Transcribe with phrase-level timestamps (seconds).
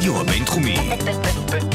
[0.00, 0.76] הרדיו הבינתחומי.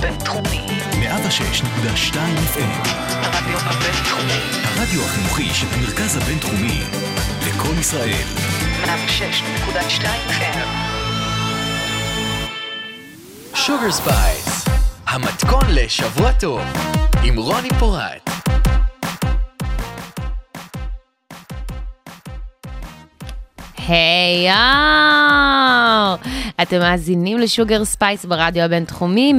[0.02, 0.68] בינתחומי.
[0.92, 2.16] 106.2
[2.54, 2.88] FM.
[3.22, 4.40] הרדיו הבינתחומי.
[4.64, 6.82] הרדיו החינוכי של המרכז הבינתחומי.
[7.48, 8.26] לקום ישראל.
[8.84, 10.58] 106.2 FM.
[13.56, 14.66] Sugar Spice,
[15.08, 16.62] המתכון לשבוע טוב,
[17.24, 18.30] עם רוני פורט.
[23.88, 26.18] היי יואו!
[26.62, 29.34] אתם מאזינים לשוגר ספייס ברדיו הבינתחומי,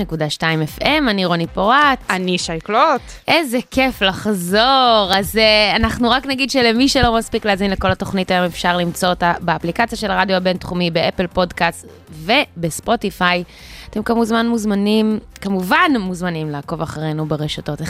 [0.00, 0.42] 106.2
[0.78, 1.98] FM, אני רוני פורט.
[2.10, 3.00] אני שי קלוט.
[3.28, 5.10] איזה כיף לחזור.
[5.14, 9.32] אז אה, אנחנו רק נגיד שלמי שלא מספיק להאזין לכל התוכנית היום, אפשר למצוא אותה
[9.40, 13.44] באפליקציה של הרדיו הבינתחומי, באפל פודקאסט ובספוטיפיי.
[13.90, 17.80] אתם כמובן מוזמנים, כמובן מוזמנים לעקוב אחרינו ברשתות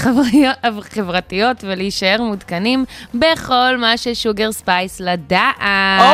[0.62, 2.84] החברתיות ולהישאר מעודכנים
[3.14, 5.56] בכל מה ששוגר ספייס לדעת.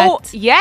[0.06, 0.54] Oh, yeah.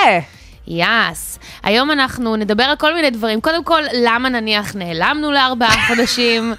[0.68, 1.40] Yes.
[1.64, 3.42] היום אנחנו נדבר על כל מיני דברים.
[3.42, 6.54] קודם כל, למה נניח נעלמנו לארבעה חודשים?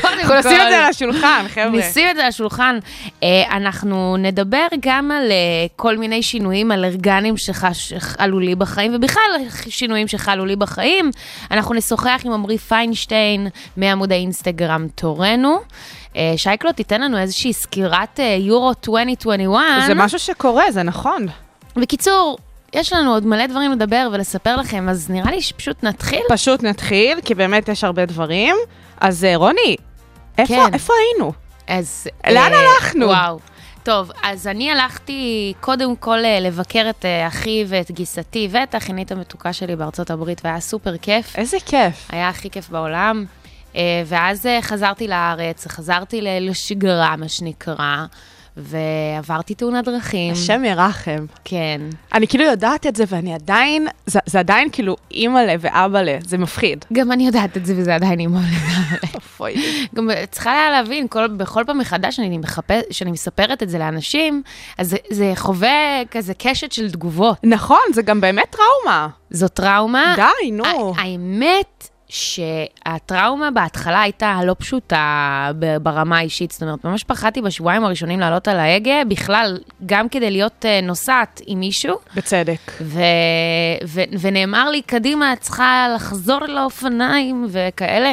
[0.00, 1.70] קודם אנחנו נשים את זה על השולחן, חבר'ה.
[1.70, 2.78] נשים את זה על השולחן.
[3.22, 5.36] אה, אנחנו נדבר גם על אה,
[5.76, 9.30] כל מיני שינויים אלרגניים שחלו לי בחיים, ובכלל
[9.68, 11.10] שינויים שחלו לי בחיים.
[11.50, 15.58] אנחנו נשוחח עם עמרי פיינשטיין מעמוד האינסטגרם תורנו.
[16.16, 19.62] אה, שייקלו, תיתן לנו איזושהי סקירת יורו 2021.
[19.86, 21.26] זה משהו שקורה, זה נכון.
[21.76, 22.38] בקיצור,
[22.72, 26.22] יש לנו עוד מלא דברים לדבר ולספר לכם, אז נראה לי שפשוט נתחיל.
[26.28, 28.56] פשוט נתחיל, כי באמת יש הרבה דברים.
[29.00, 29.76] אז אה, רוני,
[30.38, 30.74] איפה כן.
[30.74, 31.32] איפה היינו?
[31.66, 32.06] אז...
[32.30, 33.06] לאן אה, הלכנו?
[33.06, 33.38] וואו.
[33.82, 39.12] טוב, אז אני הלכתי קודם כל אה, לבקר את אה, אחי ואת גיסתי ואת האחינית
[39.12, 41.36] המתוקה שלי בארצות הברית, והיה סופר כיף.
[41.36, 42.08] איזה כיף.
[42.08, 43.24] היה הכי כיף בעולם.
[44.06, 48.04] ואז חזרתי לארץ, חזרתי לשגרה, מה שנקרא,
[48.56, 50.32] ועברתי תאונת דרכים.
[50.32, 51.26] השם ירחם.
[51.44, 51.80] כן.
[52.14, 56.84] אני כאילו יודעת את זה, ואני עדיין, זה זה עדיין כאילו אימא'לה ואבא'לה, זה מפחיד.
[56.92, 58.98] גם אני יודעת את זה, וזה עדיין אימא לגמרי.
[59.14, 59.54] אופוי.
[59.94, 64.42] גם צריכה היה להבין, כל, בכל פעם מחדש שאני, מחפש, שאני מספרת את זה לאנשים,
[64.78, 67.36] אז זה, זה חווה כזה קשת של תגובות.
[67.44, 69.08] נכון, זה גם באמת טראומה.
[69.30, 70.14] זו טראומה.
[70.16, 70.94] די, נו.
[70.96, 75.50] האמת שהטראומה בהתחלה הייתה לא פשוטה
[75.82, 80.66] ברמה האישית, זאת אומרת, ממש פחדתי בשבועיים הראשונים לעלות על ההגה, בכלל, גם כדי להיות
[80.66, 81.96] אה, נוסעת עם מישהו.
[82.14, 82.72] בצדק.
[82.80, 83.00] ו...
[83.84, 84.00] ו...
[84.20, 88.12] ונאמר לי, קדימה, את צריכה לחזור לאופניים וכאלה.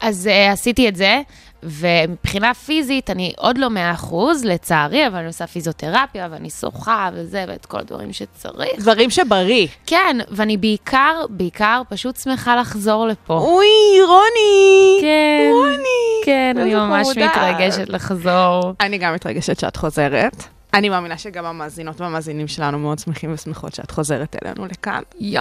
[0.00, 1.20] אז uh, עשיתי את זה,
[1.62, 7.44] ומבחינה פיזית אני עוד לא מאה אחוז, לצערי, אבל אני עושה פיזיותרפיה, ואני שוחה וזה,
[7.48, 8.78] ואת כל הדברים שצריך.
[8.78, 9.66] דברים שבריא.
[9.86, 13.34] כן, ואני בעיקר, בעיקר פשוט שמחה לחזור לפה.
[13.34, 13.66] אוי,
[14.06, 14.98] רוני.
[15.00, 16.24] כן, רוני.
[16.24, 17.26] כן, אני ממש חמודה.
[17.26, 18.74] מתרגשת לחזור.
[18.80, 20.44] אני גם מתרגשת שאת חוזרת.
[20.74, 25.02] אני מאמינה שגם המאזינות והמאזינים שלנו מאוד שמחים ושמחות שאת חוזרת אלינו לכאן.
[25.20, 25.40] יא.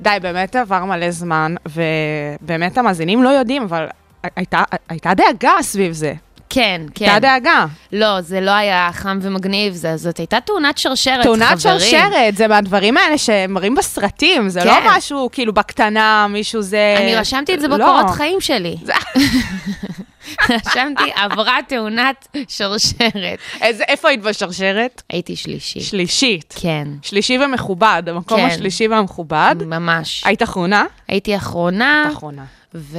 [0.00, 3.86] די, באמת עבר מלא זמן, ובאמת המאזינים לא יודעים, אבל
[4.36, 6.14] הייתה, הייתה דאגה סביב זה.
[6.50, 7.04] כן, כן.
[7.04, 7.66] הייתה דאגה.
[7.92, 11.80] לא, זה לא היה חם ומגניב, זה- זאת הייתה תאונת שרשרת, תאונת חברים.
[11.80, 14.66] שרשרת, זה מהדברים האלה שמראים בסרטים, זה כן.
[14.66, 16.94] לא משהו כאילו בקטנה, מישהו זה...
[16.98, 17.76] אני רשמתי את זה לא.
[17.76, 18.76] בקורות חיים שלי.
[20.50, 23.38] רשמתי, עברה תאונת שרשרת.
[23.60, 25.02] איזה, איפה היית בשרשרת?
[25.10, 25.82] הייתי שלישית.
[25.82, 26.54] שלישית.
[26.60, 28.46] כן, שלישי ומכובד, המקום כן.
[28.46, 29.56] השלישי והמכובד.
[29.66, 30.22] ממש.
[30.24, 30.84] היית אחרונה?
[31.08, 32.44] הייתי אחרונה, אחרונה.
[32.76, 32.98] ו...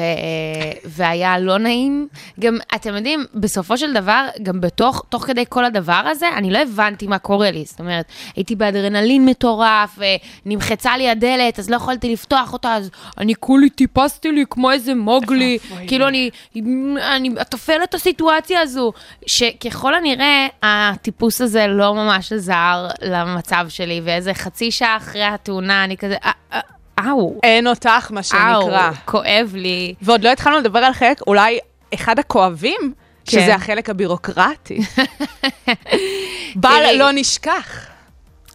[0.86, 2.08] והיה לא נעים.
[2.40, 6.60] גם, אתם יודעים, בסופו של דבר, גם בתוך, תוך כדי כל הדבר הזה, אני לא
[6.60, 7.66] הבנתי מה קורה לי.
[7.66, 8.06] זאת אומרת,
[8.36, 10.00] הייתי באדרנלין מטורף,
[10.46, 14.96] ונמחצה לי הדלת, אז לא יכולתי לפתוח אותה, אז אני כולי טיפסתי לי כמו איזה
[14.96, 15.58] מוגלי.
[15.88, 16.30] כאילו, אני,
[17.16, 18.92] אני אתפעל את הסיטואציה הזו.
[19.26, 25.98] שככל הנראה, הטיפוס הזה לא ממש עזר למצב שלי, ואיזה חצי שעה אחרי התאונה, אני
[25.98, 26.60] כזה, "אה, אה,
[27.00, 27.40] אאו.
[27.44, 28.54] אין אותך, מה שנקרא.
[28.54, 29.94] אאו, כואב לי.
[30.02, 31.60] ועוד לא התחלנו לדבר על חלק, אולי
[31.94, 32.94] אחד הכואבים,
[33.26, 33.32] כן.
[33.32, 34.80] שזה החלק הבירוקרטי.
[36.56, 36.96] בל.
[36.96, 37.88] לא נשכח.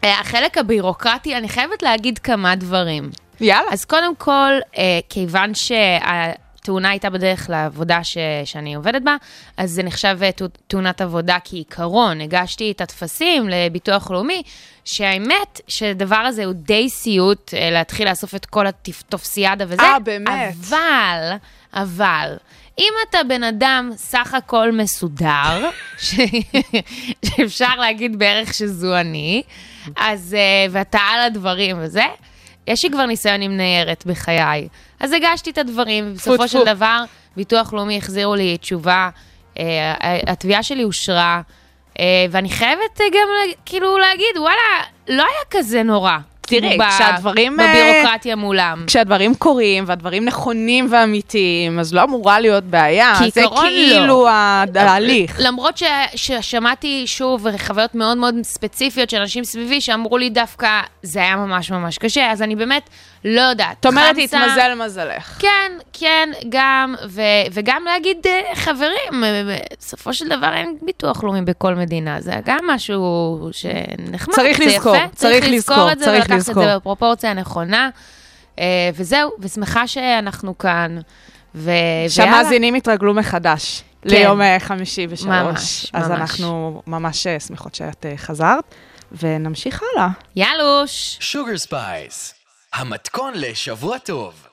[0.04, 3.10] אה, החלק הבירוקרטי, אני חייבת להגיד כמה דברים.
[3.40, 3.70] יאללה.
[3.70, 5.54] אז קודם כל, אה, כיוון
[6.62, 9.16] שהתאונה הייתה בדרך לעבודה ש, שאני עובדת בה,
[9.56, 12.20] אז זה נחשב אה, תאו- תאונת עבודה כעיקרון.
[12.20, 14.42] הגשתי את הטפסים לביטוח לאומי,
[14.84, 19.82] שהאמת שהדבר הזה הוא די סיוט אה, להתחיל לאסוף את כל הטופסיאדה וזה.
[19.82, 20.28] אה, באמת?
[20.28, 21.32] אבל,
[21.74, 22.36] אבל...
[22.78, 26.14] אם אתה בן אדם סך הכל מסודר, ש...
[27.24, 29.42] שאפשר להגיד בערך שזו אני,
[29.96, 32.04] אז, uh, ואתה על הדברים וזה,
[32.66, 34.68] יש לי כבר ניסיון עם ניירת בחיי.
[35.00, 36.64] אז הגשתי את הדברים, ובסופו של.
[36.64, 37.04] דבר,
[37.36, 39.10] ביטוח לאומי החזירו לי תשובה,
[39.54, 39.58] uh,
[40.26, 41.40] התביעה שלי אושרה,
[41.94, 41.98] uh,
[42.30, 43.28] ואני חייבת גם
[43.64, 46.18] כאילו להגיד, וואלה, לא היה כזה נורא.
[46.50, 48.84] זאת תראי, כשהדברים, אה, בבירוקרטיה מולם.
[48.86, 53.14] כשהדברים קורים והדברים נכונים ואמיתיים, אז לא אמורה להיות בעיה.
[53.34, 54.28] זה כאילו לא.
[54.74, 55.36] ההליך.
[55.38, 55.82] למרות ש,
[56.14, 61.70] ששמעתי שוב חוויות מאוד מאוד ספציפיות של אנשים סביבי שאמרו לי דווקא, זה היה ממש
[61.70, 62.90] ממש קשה, אז אני באמת
[63.24, 63.80] לא יודעת.
[63.80, 65.38] את אומרת, התמזל מזלך.
[65.38, 67.20] כן, כן, גם, ו,
[67.52, 72.58] וגם להגיד, אה, חברים, אה, בסופו של דבר אין ביטוח לאומי בכל מדינה, זה גם
[72.66, 76.54] משהו שנחמד, צריך זה לזכור, יפה, צריך לזכור, את זה צריך ולקחת את.
[76.54, 77.90] זה בפרופורציה הנכונה,
[78.58, 80.98] אה, וזהו, ושמחה שאנחנו כאן,
[81.54, 81.70] ו...
[82.08, 83.82] שהמאזינים יתרגלו מחדש.
[84.02, 84.08] כן.
[84.08, 85.28] ליום אה, חמישי בשלוש.
[85.28, 86.20] ממש, אז ממש.
[86.20, 88.74] אנחנו ממש אה, שמחות שאת אה, חזרת,
[89.22, 90.08] ונמשיך הלאה.
[90.36, 91.16] יאלוש.
[91.20, 92.34] שוגר ספייס,
[92.74, 94.46] המתכון לשבוע טוב.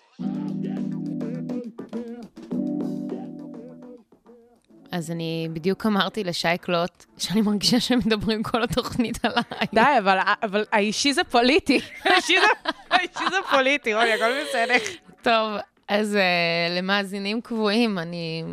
[4.91, 9.43] אז אני בדיוק אמרתי לשי קלוט, שאני מרגישה שמדברים כל התוכנית עליי.
[9.73, 11.79] די, אבל, אבל האישי זה פוליטי.
[12.05, 14.73] האישי זה- האישי זה פוליטי, רוני, הכל בסדר.
[15.21, 15.51] טוב,
[15.87, 18.43] אז uh, למאזינים קבועים, אני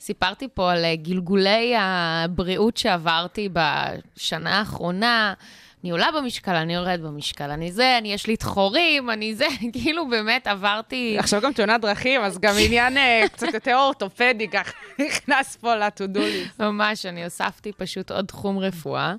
[0.00, 5.34] סיפרתי פה על uh, גלגולי הבריאות שעברתי בשנה האחרונה.
[5.84, 10.08] אני עולה במשקל, אני יורד במשקל, אני זה, אני, יש לי דחורים, אני זה, כאילו
[10.08, 11.16] באמת עברתי...
[11.18, 14.72] עכשיו גם תאונת דרכים, אז גם עניין אה, קצת יותר אורתופדי, כך
[15.06, 16.62] נכנס פה ל-to-do list.
[16.62, 19.14] ממש, אני הוספתי פשוט עוד תחום רפואה.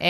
[0.00, 0.06] אמ,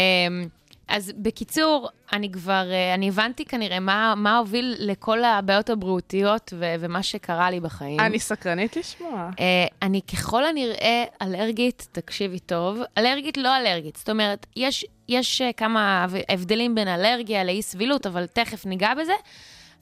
[0.89, 6.75] אז בקיצור, אני כבר, אה, אני הבנתי כנראה מה, מה הוביל לכל הבעיות הבריאותיות ו-
[6.81, 8.01] ומה שקרה לי בחיים.
[8.01, 9.31] אני סקרנית לשמוע.
[9.33, 9.41] Uh,
[9.83, 13.97] אני ככל הנראה אלרגית, תקשיבי טוב, אלרגית לא אלרגית.
[13.97, 19.13] זאת אומרת, יש, יש uh, כמה הבדלים בין אלרגיה לאי סבילות, אבל תכף ניגע בזה.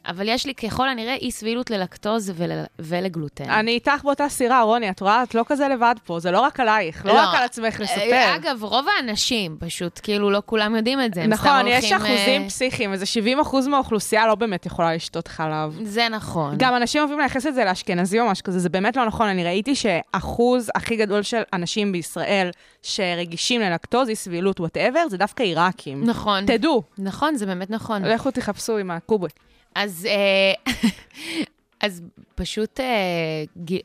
[0.07, 3.51] אבל יש לי ככל הנראה אי סבילות ללקטוז ול, ולגלוטן.
[3.51, 5.23] אני איתך באותה סירה, רוני, את רואה?
[5.23, 8.35] את לא כזה לבד פה, זה לא רק עלייך, לא רק על עצמך אה, לספר.
[8.37, 11.27] אגב, רוב האנשים, פשוט, כאילו, לא כולם יודעים את זה.
[11.27, 15.79] נכון, יש הולכים, אחוזים אה, פסיכיים, איזה 70 אחוז מהאוכלוסייה לא באמת יכולה לשתות חלב.
[15.83, 16.55] זה נכון.
[16.59, 19.29] גם אנשים אוהבים לייחס את זה לאשכנזי או משהו כזה, זה באמת לא נכון.
[19.29, 22.51] אני ראיתי שאחוז הכי גדול של אנשים בישראל
[22.83, 26.05] שרגישים ללקטוז, אי סבילות, whatever, זה דווקא עיראקים.
[26.05, 26.47] נכון.
[26.47, 28.05] תדעו, נכון, זה באמת נכון.
[28.05, 29.31] לכו תחפשו עם הקוברי.
[29.75, 30.73] אז, אה,
[31.87, 32.03] אז
[32.35, 32.87] פשוט, אה,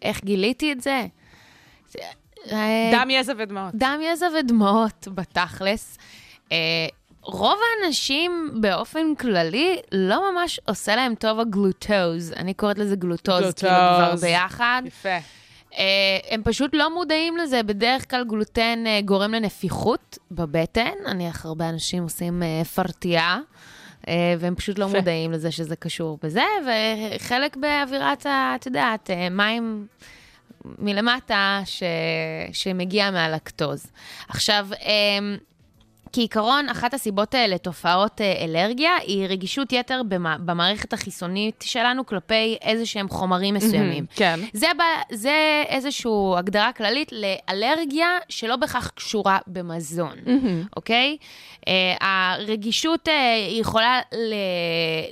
[0.02, 1.06] איך גיליתי את זה?
[2.52, 3.76] אה, דם, יזע ודמעות.
[3.76, 5.98] דם, יזע ודמעות, בתכלס.
[7.22, 12.34] רוב האנשים באופן כללי, לא ממש עושה להם טוב הגלוטוז.
[12.36, 13.64] אני קוראת לזה גלוטוז, גלוטוז.
[13.64, 14.82] כאילו כבר ביחד.
[14.86, 15.18] יפה.
[15.78, 17.64] אה, הם פשוט לא מודעים לזה.
[17.64, 21.22] בדרך כלל גלוטן אה, גורם לנפיחות בבטן.
[21.22, 23.40] איך הרבה אנשים עושים אה, פרטייה,
[24.40, 24.98] והם פשוט לא יפה.
[24.98, 29.88] מודעים לזה שזה קשור בזה, וחלק באווירת, את יודעת, אה, מים
[30.66, 31.84] מלמטה ש...
[32.54, 33.86] שמגיע מהלקטוז.
[34.30, 35.36] עכשיו, אה,
[36.14, 40.38] כעיקרון, אחת הסיבות אה, לתופעות אה, אלרגיה היא רגישות יתר במע...
[40.38, 44.06] במערכת החיסונית שלנו כלפי איזה שהם חומרים מסוימים.
[44.16, 44.40] כן.
[44.54, 44.82] זה, ב...
[45.16, 50.18] זה איזושהי הגדרה כללית לאלרגיה שלא בהכרח קשורה במזון,
[50.76, 51.18] אוקיי?
[51.60, 51.62] Uh,
[52.02, 53.08] הרגישות
[53.50, 54.34] יכולה ל...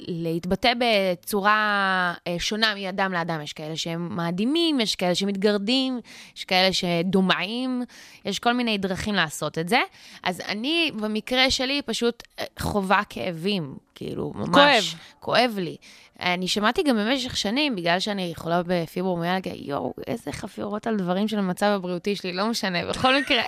[0.08, 3.42] להתבטא בצורה שונה מאדם לאדם.
[3.42, 6.00] יש כאלה שהם מאדימים, יש כאלה שמתגרדים,
[6.38, 7.84] יש כאלה שדומעים,
[8.26, 9.80] יש כל מיני דרכים לעשות את זה.
[10.24, 14.50] אז אני, במקרה שלי, פשוט אה, חווה כאבים, כאילו, ממש.
[14.53, 14.84] כואב.
[15.20, 15.77] כואב לי.
[16.20, 21.39] אני שמעתי גם במשך שנים, בגלל שאני חולה בפיברומיאלגיה, יואו, איזה חפירות על דברים של
[21.39, 23.44] המצב הבריאותי שלי, לא משנה, בכל מקרה.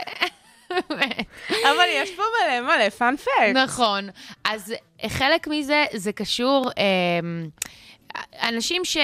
[1.70, 3.56] אבל יש פה מלא מלא פאנפקט.
[3.56, 4.10] נכון.
[4.44, 4.74] אז
[5.08, 6.72] חלק מזה, זה קשור...
[6.78, 7.50] אמ,
[8.42, 8.98] אנשים ש,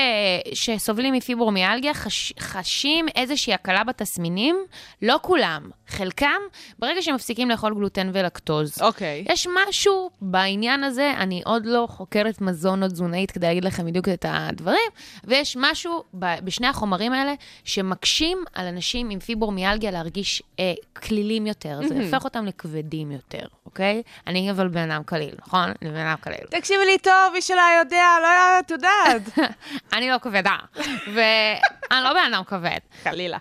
[0.53, 4.55] שסובלים מפיברומיאלגיה חש, חשים איזושהי הקלה בתסמינים,
[5.01, 6.41] לא כולם, חלקם,
[6.79, 8.81] ברגע שהם מפסיקים לאכול גלוטן ולקטוז.
[8.81, 9.25] אוקיי.
[9.29, 14.09] יש משהו בעניין הזה, אני עוד לא חוקרת מזון או תזונאית כדי להגיד לכם בדיוק
[14.09, 14.89] את הדברים,
[15.23, 20.73] ויש משהו ב- בשני החומרים האלה שמקשים על אנשים עם פיברומיאלגיה להרגיש אה,
[21.03, 24.01] כלילים יותר, זה הופך אותם לכבדים יותר, אוקיי?
[24.27, 25.71] אני אבל בן אדם קליל, נכון?
[25.81, 26.37] אני בן אדם קליל.
[26.49, 29.21] תקשיבי לי טוב, מי שלא יודע, לא היה, את יודעת.
[29.93, 30.55] אני לא כבדה,
[31.13, 32.79] ואני לא בן אדם כבד.
[33.03, 33.37] חלילה.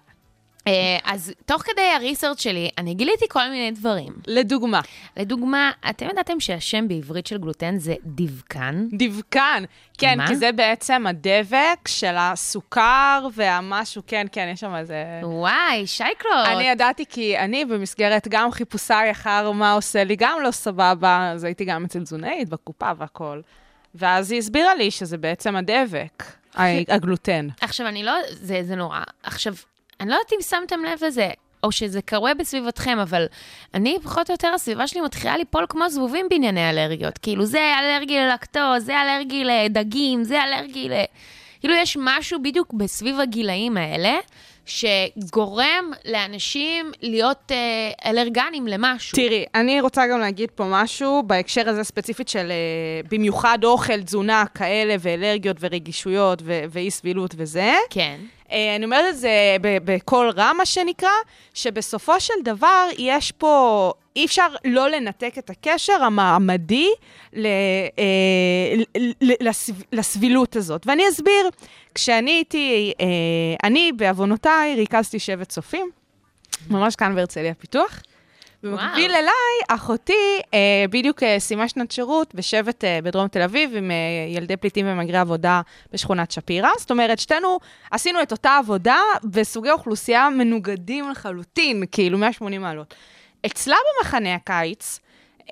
[0.67, 4.13] אה, אז תוך כדי הריסרצ' שלי, אני גיליתי כל מיני דברים.
[4.27, 4.81] לדוגמה,
[5.17, 8.87] לדוגמה, אתם ידעתם שהשם בעברית של גלוטן זה דבקן?
[8.93, 9.65] דבקן.
[9.99, 10.27] כן, מה?
[10.27, 15.05] כי זה בעצם הדבק של הסוכר והמשהו, כן, כן, יש שם איזה...
[15.23, 16.47] וואי, שייקלוט.
[16.47, 21.45] אני ידעתי כי אני במסגרת גם חיפושיי אחר מה עושה לי גם לא סבבה, אז
[21.45, 23.41] הייתי גם אצל תזונאית בקופה והכל.
[23.95, 26.25] ואז היא הסבירה לי שזה בעצם הדבק,
[26.89, 27.49] הגלוטן.
[27.61, 28.13] עכשיו, אני לא...
[28.31, 29.01] זה, זה נורא.
[29.23, 29.55] עכשיו,
[30.01, 31.31] אני לא יודעת אם שמתם לב לזה.
[31.65, 33.27] או שזה קורה בסביבתכם, אבל
[33.75, 37.19] אני, פחות או יותר, הסביבה שלי מתחילה ליפול כמו זבובים בענייני אלרגיות.
[37.19, 40.93] כאילו, זה אלרגי ללקטוז, זה אלרגי לדגים, זה אלרגי ל...
[41.61, 44.15] כאילו, יש משהו בדיוק בסביב הגילאים האלה,
[44.67, 49.17] שגורם לאנשים להיות אה, אלרגנים למשהו.
[49.17, 54.45] תראי, אני רוצה גם להגיד פה משהו בהקשר הזה ספציפית של אה, במיוחד אוכל, תזונה,
[54.55, 57.75] כאלה, ואלרגיות ורגישויות ואי סבילות וזה.
[57.91, 58.17] כן.
[58.53, 61.09] אה, אני אומרת את זה בקול רם, מה שנקרא,
[61.55, 66.89] שבסופו של דבר יש פה, אי אפשר לא לנתק את הקשר המעמדי
[67.37, 67.43] אה,
[69.93, 70.87] לסבילות הזאת.
[70.87, 71.51] ואני אסביר.
[71.95, 73.07] כשאני הייתי, אה,
[73.65, 75.91] אני בעוונותיי ריכזתי שבט צופים,
[76.71, 78.03] ממש כאן בהרצליה פיתוח.
[78.65, 79.11] במקביל.
[79.11, 79.31] אליי,
[79.69, 83.97] אחותי אה, בדיוק אה, סיימה שנת שירות בשבט אה, בדרום תל אביב עם אה,
[84.37, 85.61] ילדי פליטים ומהגרי עבודה
[85.93, 86.69] בשכונת שפירא.
[86.79, 87.59] זאת אומרת, שתינו
[87.91, 92.95] עשינו את אותה עבודה בסוגי אוכלוסייה מנוגדים לחלוטין, כאילו 180 מעלות.
[93.47, 95.01] אצלה במחנה הקיץ,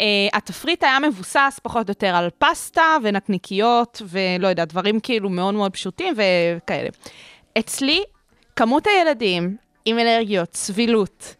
[0.00, 5.54] אה, התפריט היה מבוסס פחות או יותר על פסטה ונקניקיות ולא יודע, דברים כאילו מאוד
[5.54, 6.88] מאוד פשוטים וכאלה.
[7.58, 8.02] אצלי,
[8.56, 11.34] כמות הילדים עם אלרגיות, סבילות,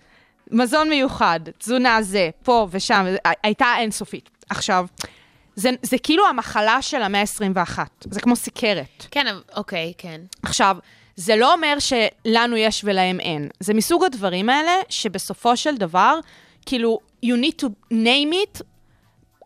[0.52, 3.06] מזון מיוחד, תזונה זה, פה ושם,
[3.42, 4.30] הייתה אינסופית.
[4.50, 4.87] עכשיו,
[5.56, 7.78] זה, זה כאילו המחלה של המאה ה-21,
[8.11, 9.06] זה כמו סוכרת.
[9.11, 10.21] כן, אוקיי, כן.
[10.42, 10.76] עכשיו,
[11.16, 13.49] זה לא אומר שלנו יש ולהם אין.
[13.61, 16.18] זה מסוג הדברים האלה שבסופו של דבר,
[16.66, 18.62] כאילו, you need to name it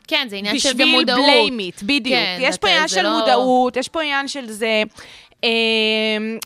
[0.09, 1.19] כן, זה עניין של גם בשביל מודעות.
[1.21, 2.15] blame it, בדיוק.
[2.17, 4.83] כן, יש פה אתה- עניין של לא- מודעות, יש פה עניין של זה,
[5.45, 5.49] אה,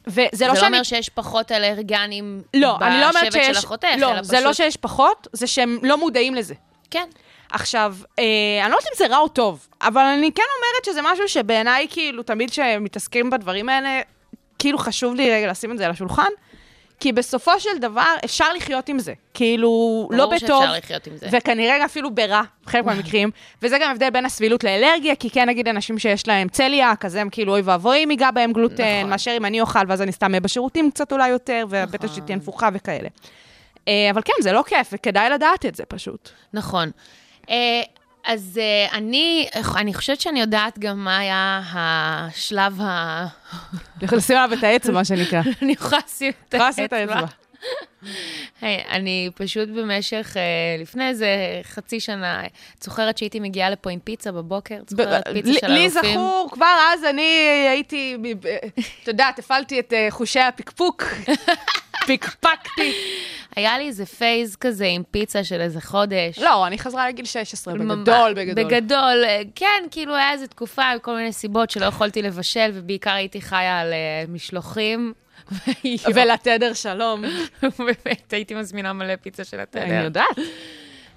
[0.07, 0.67] וזה זה לא לא שאני...
[0.67, 3.57] אומר שיש פחות אלרגנים לא, אני לא בשבט שיש...
[3.57, 6.55] של אחותך, לא, אלא זה לא פשוט- שיש פחות, זה שהם לא מודעים לזה.
[6.91, 7.09] כן.
[7.53, 8.25] עכשיו, אה,
[8.63, 11.87] אני לא יודעת אם זה רע או טוב, אבל אני כן אומרת שזה משהו שבעיניי,
[11.91, 14.01] כאילו, תמיד כשמתעסקים בדברים האלה,
[14.59, 16.29] כאילו חשוב לי רגע לשים את זה על השולחן,
[17.01, 19.13] כי בסופו של דבר אפשר לחיות עם זה.
[19.35, 21.27] כאילו, לא ברור בטוב, שאפשר לחיות עם זה.
[21.33, 23.31] וכנראה אפילו ברע, בחלק מהמקרים,
[23.63, 27.29] וזה גם הבדל בין הסבילות לאלרגיה, כי כן, נגיד, אנשים שיש להם צליאק, אז הם
[27.31, 29.11] כאילו, אוי ואבוי אם ייגע בהם גלוטן, נכון.
[29.11, 32.37] מאשר אם אני אוכל, ואז אני סתם אהיה בשירותים קצת אולי יותר, והבטן שלי תהיה
[32.37, 33.09] נפוחה וכאלה.
[33.89, 36.31] אה, אבל כן, זה לא כיף, וכדאי לדעת את זה פשוט.
[36.53, 36.91] נכון.
[38.25, 43.27] אז אה, אני, אני חושבת שאני יודעת גם מה היה השלב ה...
[44.13, 45.41] לשים עליו את האצבע, מה שנקרא.
[45.63, 47.21] אני יכולה לשים את האצבע.
[48.63, 50.43] היי, אני פשוט במשך, אה,
[50.83, 51.27] לפני איזה
[51.63, 52.43] חצי שנה,
[52.79, 54.75] את זוכרת שהייתי מגיעה לפה עם פיצה בבוקר?
[54.83, 56.11] את זוכרת פיצה לי- של לי אלופים?
[56.15, 57.23] זכור, כבר אז אני
[57.69, 58.17] הייתי,
[59.03, 61.05] את יודעת, הפעלתי את אה, חושי הפקפוק,
[62.07, 62.93] פקפקתי.
[63.57, 66.39] היה לי איזה phase כזה עם פיצה של איזה חודש.
[66.39, 68.65] לא, אני חזרה לגיל 16, ממש- בגדול, בגדול.
[68.65, 73.11] בגדול, אה, כן, כאילו היה איזו תקופה, עם כל מיני סיבות שלא יכולתי לבשל, ובעיקר
[73.11, 75.13] הייתי חיה על אה, משלוחים.
[76.15, 77.23] ולתדר שלום.
[77.79, 79.83] באמת, הייתי מזמינה מלא פיצה של התדר.
[79.83, 80.27] אני יודעת.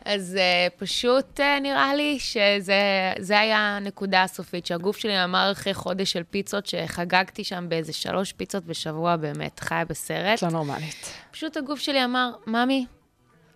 [0.05, 2.73] אז uh, פשוט uh, נראה לי שזה
[3.19, 8.31] זה היה הנקודה הסופית, שהגוף שלי אמר אחרי חודש של פיצות, שחגגתי שם באיזה שלוש
[8.33, 10.43] פיצות בשבוע, באמת, חיה בסרט.
[10.43, 11.13] לא נורמלית.
[11.31, 12.85] פשוט הגוף שלי אמר, ממי,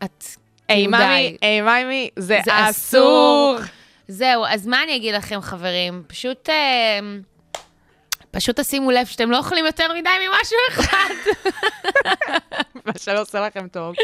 [0.04, 0.24] את...
[0.68, 3.58] היי, כאילו, ממי, די." היי, ממי, זה זה אסור.
[4.08, 6.04] זהו, אז מה אני אגיד לכם, חברים?
[6.08, 6.50] פשוט...
[6.50, 7.00] אה,
[8.32, 11.14] פשוט תשימו לב שאתם לא אוכלים יותר מדי ממשהו אחד.
[12.86, 13.96] מה שלא עושה לכם טוב.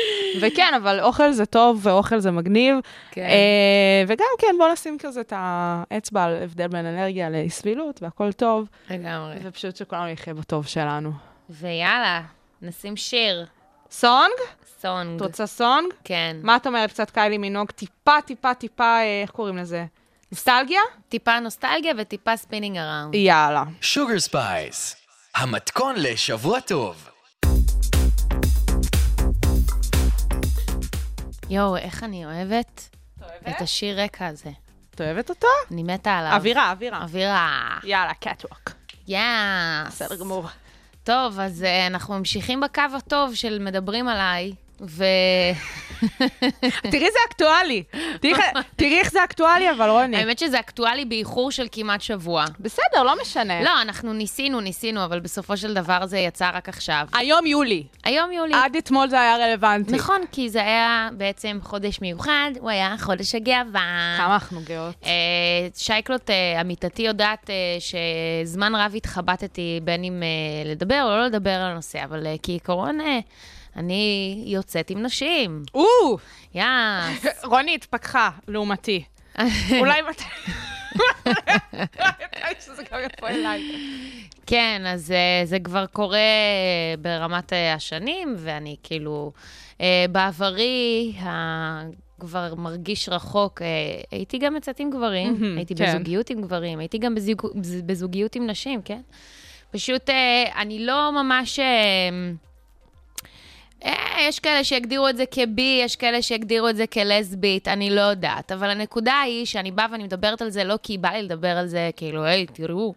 [0.42, 2.76] וכן, אבל אוכל זה טוב ואוכל זה מגניב.
[3.12, 3.22] כן.
[3.22, 8.32] אה, וגם כן, בוא נשים כזה את האצבע על הבדל בין אנרגיה לאי סבילות, והכל
[8.32, 8.68] טוב.
[8.90, 9.36] לגמרי.
[9.44, 11.12] ופשוט שכולנו יחיה בטוב שלנו.
[11.50, 12.22] ויאללה,
[12.62, 13.46] נשים שיר.
[13.92, 14.34] סונג?
[14.82, 15.16] סונג.
[15.16, 15.94] את רוצה סונג?
[16.04, 16.38] כן.
[16.44, 17.72] מה את אומרת, קצת קיילי מינוג?
[17.72, 19.86] טיפה, טיפה, טיפה, אה, איך קוראים לזה?
[20.34, 20.82] נוסטלגיה?
[21.10, 23.16] טיפה נוסטלגיה וטיפה spinning around.
[23.16, 23.64] יאללה.
[23.82, 24.96] שוגר ספייס,
[25.36, 27.10] המתכון לשבוע טוב.
[31.50, 32.90] יואו, איך אני אוהבת
[33.50, 34.50] את השיר רקע הזה.
[34.96, 35.48] את אוהבת אותו?
[35.72, 36.32] אני מתה עליו.
[36.34, 37.02] אווירה, אווירה.
[37.02, 37.78] אווירה.
[37.84, 38.72] יאללה, catwalk.
[39.08, 39.88] Yes.
[39.88, 40.48] בסדר גמור.
[41.04, 44.54] טוב, אז uh, אנחנו ממשיכים בקו הטוב של מדברים עליי,
[44.88, 45.04] ו...
[46.92, 47.84] תראי זה אקטואלי.
[48.76, 50.18] תראי איך- זה אקטואלי, אבל רוני.
[50.18, 52.46] האמת שזה אקטואלי באיחור של כמעט שבוע.
[52.60, 53.62] בסדר, לא משנה.
[53.62, 57.08] לא, אנחנו ניסינו, ניסינו, אבל בסופו של דבר זה יצא רק עכשיו.
[57.14, 57.84] היום יולי.
[58.04, 58.54] היום יולי.
[58.54, 59.92] עד אתמול זה היה רלוונטי.
[59.96, 64.14] נכון, כי זה היה בעצם חודש מיוחד, הוא היה חודש הגאווה.
[64.18, 64.96] כמה אנחנו גאות.
[65.06, 65.12] אה,
[65.76, 70.24] שייקלוט, אה, עמיתתי יודעת אה, שזמן רב התחבטתי בין אם
[70.66, 73.00] לדבר או לא לדבר על הנושא, אבל כעיקרון
[73.76, 75.64] אני יוצאת עם נשים.
[75.74, 76.18] או,
[76.56, 77.26] יאס.
[77.52, 79.04] רוני התפכחה, לעומתי.
[79.80, 80.24] אולי מתי...
[82.66, 83.62] שזה גם יבוא אליי.
[84.46, 89.32] כן, אז אה, זה כבר קורה אה, ברמת אה, השנים, ואני כאילו...
[90.12, 91.14] בעברי,
[92.20, 93.62] כבר מרגיש רחוק,
[94.12, 95.86] הייתי גם יצאת עם גברים, הייתי כן.
[95.86, 97.42] בזוגיות עם גברים, הייתי גם בזוג,
[97.86, 99.02] בזוגיות עם נשים, כן?
[99.72, 100.10] פשוט
[100.56, 101.60] אני לא ממש...
[103.86, 108.02] אה, יש כאלה שיגדירו את זה כבי, יש כאלה שיגדירו את זה כלסבית, אני לא
[108.02, 108.52] יודעת.
[108.52, 111.68] אבל הנקודה היא שאני באה ואני מדברת על זה לא כי בא לי לדבר על
[111.68, 112.94] זה, כאילו, היי, תראו,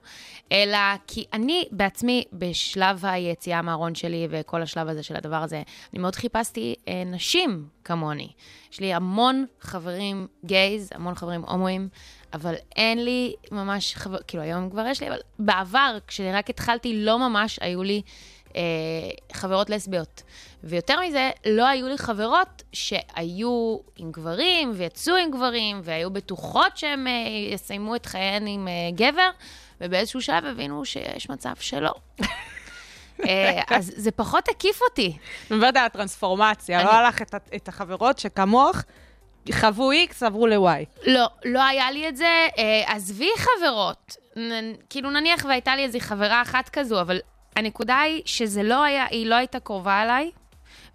[0.53, 5.63] אלא כי אני בעצמי, בשלב היציאה מהארון שלי וכל השלב הזה של הדבר הזה,
[5.93, 8.29] אני מאוד חיפשתי אה, נשים כמוני.
[8.73, 11.89] יש לי המון חברים גייז, המון חברים הומואים,
[12.35, 14.19] אבל אין לי ממש חבר...
[14.27, 18.03] כאילו, היום כבר יש לי, אבל בעבר, כשרק התחלתי, לא ממש היו לי...
[18.57, 18.63] אה,
[19.33, 20.23] חברות לסביות.
[20.65, 27.07] ויותר מזה, לא היו לי חברות שהיו עם גברים ויצאו עם גברים והיו בטוחות שהם
[27.07, 27.13] אה,
[27.55, 29.31] יסיימו את חייהן עם אה, גבר,
[29.81, 31.93] ובאיזשהו שלב הבינו שיש מצב שלא.
[33.29, 35.17] אה, אז זה פחות הקיף אותי.
[35.51, 37.23] מדברת על הטרנספורמציה, אני- לא היה לך
[37.57, 38.77] את החברות שכמוך
[39.53, 40.85] חוו X, עברו ל-Y.
[41.07, 42.47] לא, לא היה לי את זה.
[42.59, 44.17] אה, עזבי חברות.
[44.37, 44.51] נ,
[44.91, 47.19] כאילו, נניח והייתה לי איזו חברה אחת כזו, אבל
[47.57, 50.31] הנקודה היא שזה לא היה, היא לא הייתה קרובה אליי,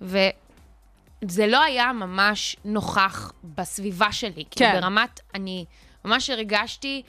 [0.01, 4.43] וזה לא היה ממש נוכח בסביבה שלי.
[4.51, 4.65] כן.
[4.65, 5.65] כאילו, ברמת, אני
[6.05, 7.01] ממש הרגשתי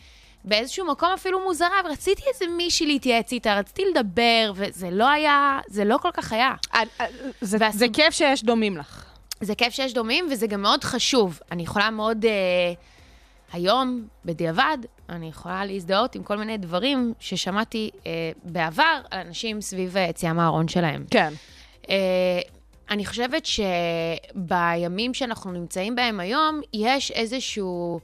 [0.44, 5.84] באיזשהו מקום אפילו מוזרה, ורציתי איזה מישהי להתייעץ איתה, רציתי לדבר, וזה לא היה, זה
[5.84, 6.54] לא כל כך היה.
[6.74, 7.06] אה, אה,
[7.40, 9.04] זה והסיב- זה כיף שיש דומים לך.
[9.40, 11.40] זה כיף שיש דומים, וזה גם מאוד חשוב.
[11.52, 12.30] אני יכולה מאוד, אה,
[13.52, 14.78] היום, בדיעבד,
[15.08, 20.68] אני יכולה להזדהות עם כל מיני דברים ששמעתי אה, בעבר על אנשים סביב היציאה מהארון
[20.68, 21.04] שלהם.
[21.10, 21.32] כן.
[21.90, 22.40] אה,
[22.90, 28.00] אני חושבת שבימים שאנחנו נמצאים בהם היום, יש איזשהו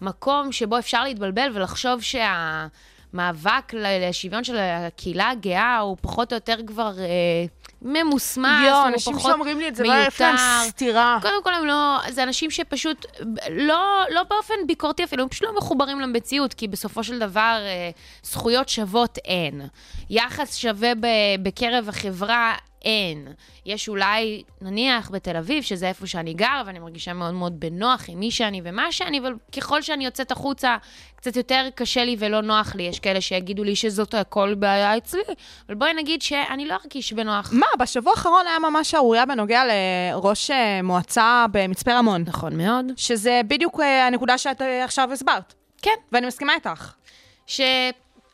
[0.00, 6.56] מקום שבו אפשר להתבלבל ולחשוב שהמאבק ל- לשוויון של הקהילה הגאה הוא פחות או יותר
[6.66, 7.44] כבר אה,
[7.84, 10.68] ממוסמס, הוא אנשים שאומרים לי את זה, לא יש להם מיותר.
[10.68, 11.18] סתירה.
[11.22, 13.06] קודם כל הם לא, זה אנשים שפשוט,
[13.50, 17.90] לא, לא באופן ביקורתי אפילו, הם פשוט לא מחוברים למציאות, כי בסופו של דבר אה,
[18.22, 19.60] זכויות שוות אין.
[20.10, 20.92] יחס שווה
[21.42, 23.28] בקרב החברה אין.
[23.66, 28.20] יש אולי, נניח בתל אביב, שזה איפה שאני גר, ואני מרגישה מאוד מאוד בנוח עם
[28.20, 30.76] מי שאני ומה שאני, אבל ככל שאני יוצאת החוצה,
[31.16, 32.82] קצת יותר קשה לי ולא נוח לי.
[32.82, 35.20] יש כאלה שיגידו לי שזאת הכל בעיה אצלי,
[35.66, 37.50] אבל בואי נגיד שאני לא ארגיש בנוח.
[37.52, 42.84] מה, בשבוע האחרון היה ממש שערורייה בנוגע לראש אה, מועצה במצפה רמון, נכון מאוד.
[42.96, 45.54] שזה בדיוק אה, הנקודה שאת אה, עכשיו הסברת.
[45.82, 45.90] כן.
[46.12, 46.92] ואני מסכימה איתך.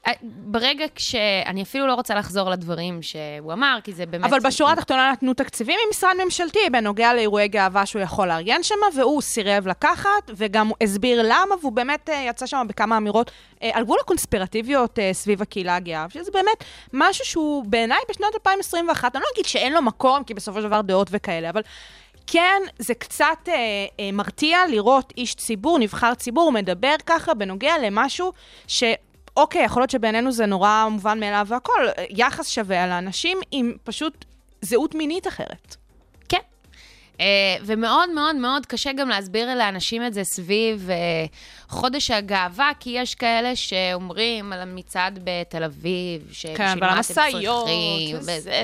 [0.08, 4.24] שברגע כשאני אפילו לא רוצה לחזור לדברים שהוא אמר, כי זה באמת...
[4.24, 9.22] אבל בשורה התחתונה נתנו תקציבים ממשרד ממשלתי בנוגע לאירועי גאווה שהוא יכול לארגן שם, והוא
[9.22, 13.30] סירב לקחת, וגם הסביר למה, והוא באמת אה, יצא שם בכמה אמירות
[13.62, 19.16] אה, על גבול הקונספירטיביות אה, סביב הקהילה הגאה, שזה באמת משהו שהוא בעיניי בשנת 2021,
[19.16, 21.62] אני לא אגיד שאין לו מקום, כי בסופו של דבר דעות וכאלה, אבל...
[22.30, 23.54] כן, זה קצת אה,
[24.00, 28.32] אה, מרתיע לראות איש ציבור, נבחר ציבור, מדבר ככה בנוגע למשהו
[28.66, 28.84] ש...
[29.38, 34.24] אוקיי, יכול להיות שבעינינו זה נורא מובן מאליו והכל, יחס שווה על האנשים עם פשוט
[34.62, 35.76] זהות מינית אחרת.
[37.18, 37.24] כן.
[37.24, 42.90] Uh, ומאוד מאוד מאוד קשה גם להסביר לאנשים את זה סביב uh, חודש הגאווה, כי
[42.90, 48.62] יש כאלה שאומרים על המצעד בתל אביב, שבשביל כן, מה אתם המשאיות, צריכים, וזה, וזה.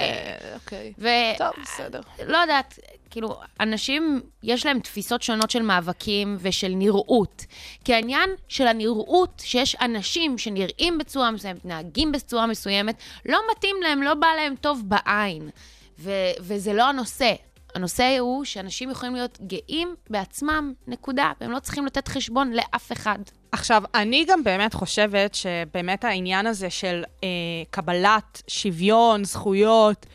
[0.54, 0.92] אוקיי.
[0.98, 1.08] ו...
[1.38, 2.00] טוב, בסדר.
[2.26, 2.78] לא יודעת,
[3.10, 7.44] כאילו, אנשים, יש להם תפיסות שונות של מאבקים ושל נראות.
[7.84, 14.02] כי העניין של הנראות, שיש אנשים שנראים בצורה מסוימת, מתנהגים בצורה מסוימת, לא מתאים להם,
[14.02, 15.50] לא בא להם טוב בעין.
[15.98, 17.34] ו- וזה לא הנושא.
[17.74, 23.18] הנושא הוא שאנשים יכולים להיות גאים בעצמם, נקודה, והם לא צריכים לתת חשבון לאף אחד.
[23.52, 27.28] עכשיו, אני גם באמת חושבת שבאמת העניין הזה של אה,
[27.70, 30.06] קבלת שוויון, זכויות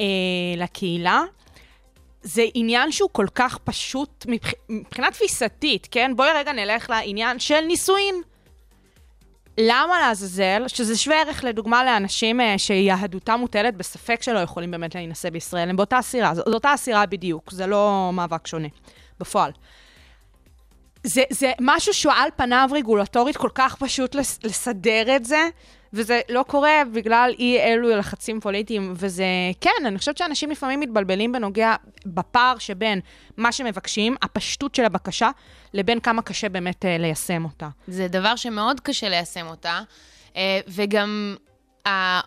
[0.00, 0.04] אה,
[0.56, 1.22] לקהילה,
[2.22, 4.52] זה עניין שהוא כל כך פשוט מבח...
[4.68, 6.12] מבחינה תפיסתית, כן?
[6.16, 8.14] בואי רגע נלך לעניין של נישואין.
[9.58, 15.30] למה לעזאזל, שזה שווה ערך לדוגמה לאנשים אה, שיהדותם מוטלת בספק שלא יכולים באמת להינשא
[15.30, 18.68] בישראל, הם באותה אסירה, זו, זו אותה אסירה בדיוק, זה לא מאבק שונה,
[19.20, 19.50] בפועל.
[21.04, 25.48] זה, זה משהו שהוא על פניו רגולטורית כל כך פשוט לס, לסדר את זה,
[25.94, 29.24] וזה לא קורה בגלל אי אלו לחצים פוליטיים, וזה,
[29.60, 31.74] כן, אני חושבת שאנשים לפעמים מתבלבלים בנוגע,
[32.06, 33.00] בפער שבין
[33.36, 35.30] מה שמבקשים, הפשטות של הבקשה,
[35.74, 37.68] לבין כמה קשה באמת uh, ליישם אותה.
[37.88, 39.80] זה דבר שמאוד קשה ליישם אותה,
[40.36, 41.36] אה, וגם,
[41.86, 42.20] ה- ה-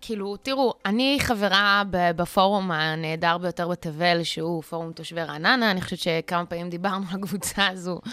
[0.00, 6.46] כאילו, תראו, אני חברה בפורום הנהדר ביותר בתבל, שהוא פורום תושבי רעננה, אני חושבת שכמה
[6.46, 8.12] פעמים דיברנו על הקבוצה הזו, אה,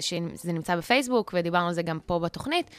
[0.00, 2.70] שזה נמצא בפייסבוק, ודיברנו על זה גם פה בתוכנית.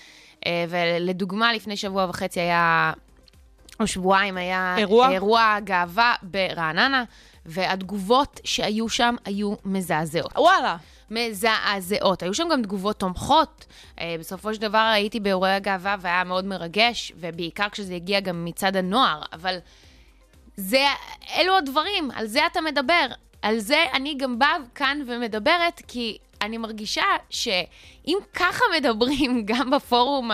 [0.46, 2.94] אה, ולדוגמה, לפני שבוע וחצי היה
[3.80, 5.12] או שבועיים היה אירוע?
[5.12, 7.04] אירוע גאווה ברעננה,
[7.46, 10.38] והתגובות שהיו שם היו מזעזעות.
[10.38, 10.78] וואלה.
[11.12, 12.24] מזעזעות.
[12.24, 13.66] היו שם גם תגובות תומכות.
[14.00, 18.76] אה, בסופו של דבר הייתי באירועי הגאווה והיה מאוד מרגש, ובעיקר כשזה הגיע גם מצד
[18.76, 19.58] הנוער, אבל
[20.56, 20.86] זה,
[21.38, 23.06] אלו הדברים, על זה אתה מדבר.
[23.42, 30.32] על זה אני גם באה כאן ומדברת, כי אני מרגישה שאם ככה מדברים גם בפורום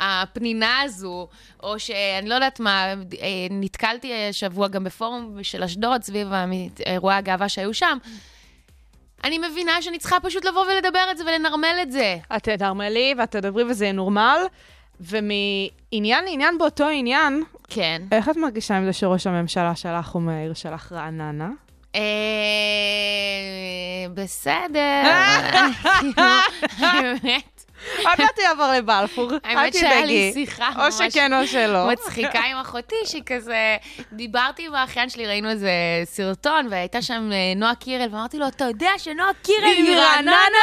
[0.00, 1.28] הפנינה הזו,
[1.62, 2.94] או שאני לא יודעת מה, אה,
[3.50, 6.28] נתקלתי השבוע גם בפורום של אשדוד סביב
[6.86, 7.98] אירועי הגאווה שהיו שם,
[9.24, 12.16] אני מבינה שאני צריכה פשוט לבוא ולדבר את זה ולנרמל את זה.
[12.36, 14.38] את תנרמלי ואת תדברי וזה יהיה נורמל.
[15.00, 18.02] ומעניין לעניין באותו עניין, כן.
[18.12, 21.50] איך את מרגישה עם זה שראש הממשלה שלך הוא מהעיר שלך רעננה?
[21.94, 22.00] אה,
[24.14, 25.02] בסדר.
[26.78, 27.64] האמת,
[27.98, 30.32] עוד מעט יעבור לבלפור, אל האמת שהיה לי תדאגי.
[30.32, 31.88] שיחה או ממש שכן או שלא.
[31.92, 33.76] מצחיקה עם אחותי, שכזה,
[34.12, 35.70] דיברתי עם האחיין שלי, ראינו איזה
[36.04, 40.58] סרטון, והייתה שם אה, נועה קירל, ואמרתי לו, אתה יודע שנועה קירל היא מרעננה?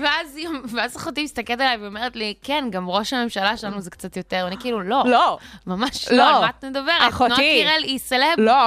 [0.00, 0.38] ואז
[0.74, 4.42] ואז אחותי מסתכלת עליי ואומרת לי, כן, גם ראש הממשלה שלנו זה קצת יותר.
[4.44, 6.16] ואני כאילו, לא, לא, ממש לא.
[6.16, 7.08] לא, על מה את מדברת?
[7.08, 7.28] אחותי.
[7.28, 8.66] נועה קירל היא סלב לא.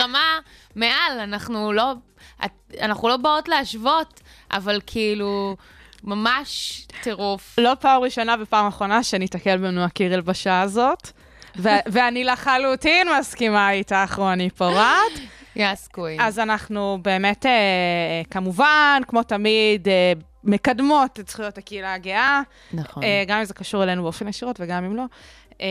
[0.00, 0.38] רמה
[0.76, 1.92] מעל, אנחנו לא,
[2.80, 4.20] אנחנו לא באות להשוות,
[4.52, 5.56] אבל כאילו,
[6.04, 7.54] ממש טירוף.
[7.58, 11.10] לא פעם ראשונה ופעם אחרונה שניתקל בנועה קירל בשעה הזאת.
[11.56, 15.12] ו- ואני לחלוטין מסכימה איתך, רוני פורט.
[15.56, 16.20] יאס קווין.
[16.20, 20.12] אז אנחנו באמת, אה, כמובן, כמו תמיד, אה,
[20.44, 22.40] מקדמות את זכויות הקהילה הגאה,
[22.72, 23.02] נכון.
[23.02, 25.04] אה, גם אם זה קשור אלינו באופן ישירות וגם אם לא.
[25.60, 25.66] אה,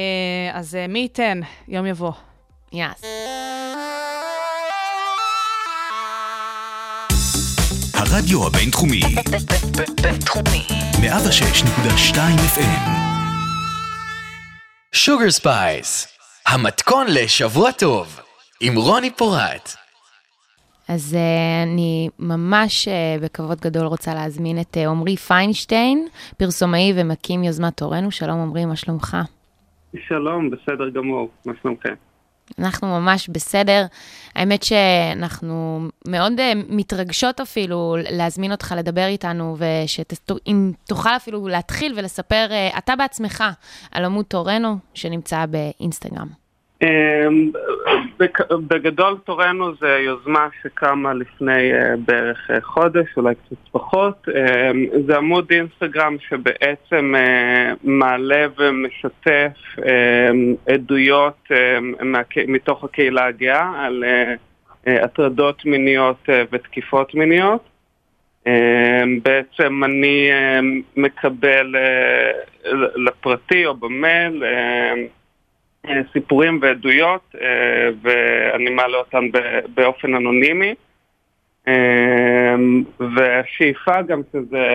[0.54, 2.12] אז אה, מי ייתן, יום יבוא.
[2.74, 3.02] Yes.
[7.94, 9.02] הרדיו הבינתחומי,
[10.02, 10.68] בינתחומי.
[10.94, 12.16] 106.2
[12.56, 12.90] FM,
[14.94, 16.08] שוגר ספייס,
[16.46, 18.20] המתכון לשבוע טוב,
[18.60, 19.81] עם רוני פורט.
[20.94, 27.44] אז uh, אני ממש uh, בכבוד גדול רוצה להזמין את uh, עמרי פיינשטיין, פרסומאי ומקים
[27.44, 28.12] יוזמת תורנו.
[28.12, 29.18] שלום עמרי, מה שלומך?
[30.08, 31.94] שלום, בסדר גמור, מה שלומכם?
[32.60, 33.86] אנחנו ממש בסדר.
[34.36, 42.48] האמת שאנחנו מאוד uh, מתרגשות אפילו להזמין אותך לדבר איתנו, ושאם תוכל אפילו להתחיל ולספר
[42.50, 43.44] uh, אתה בעצמך
[43.92, 46.28] על עמוד תורנו שנמצא באינסטגרם.
[48.68, 54.28] בגדול תורנו זה יוזמה שקמה לפני אה, בערך אה, חודש, אולי קצת פחות.
[54.30, 63.86] אמ, זה עמוד אינסטגרם שבעצם אה, מעלה ומשתף אמ, עדויות אמ, מהק- מתוך הקהילה הגאה
[63.86, 64.34] על אה,
[64.88, 67.64] אה, הטרדות מיניות אה, ותקיפות מיניות.
[68.48, 68.52] אמ,
[69.24, 70.30] בעצם אני
[70.60, 72.32] אמ, מקבל אה,
[72.96, 74.94] לפרטי או במייל אה,
[76.14, 79.26] סיפורים ועדויות, אה, ואני מעלה אותם
[79.74, 80.74] באופן אנונימי.
[81.68, 82.56] אה,
[83.16, 84.68] והשאיפה גם שזה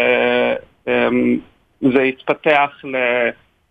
[0.88, 1.08] אה,
[1.80, 2.70] זה יתפתח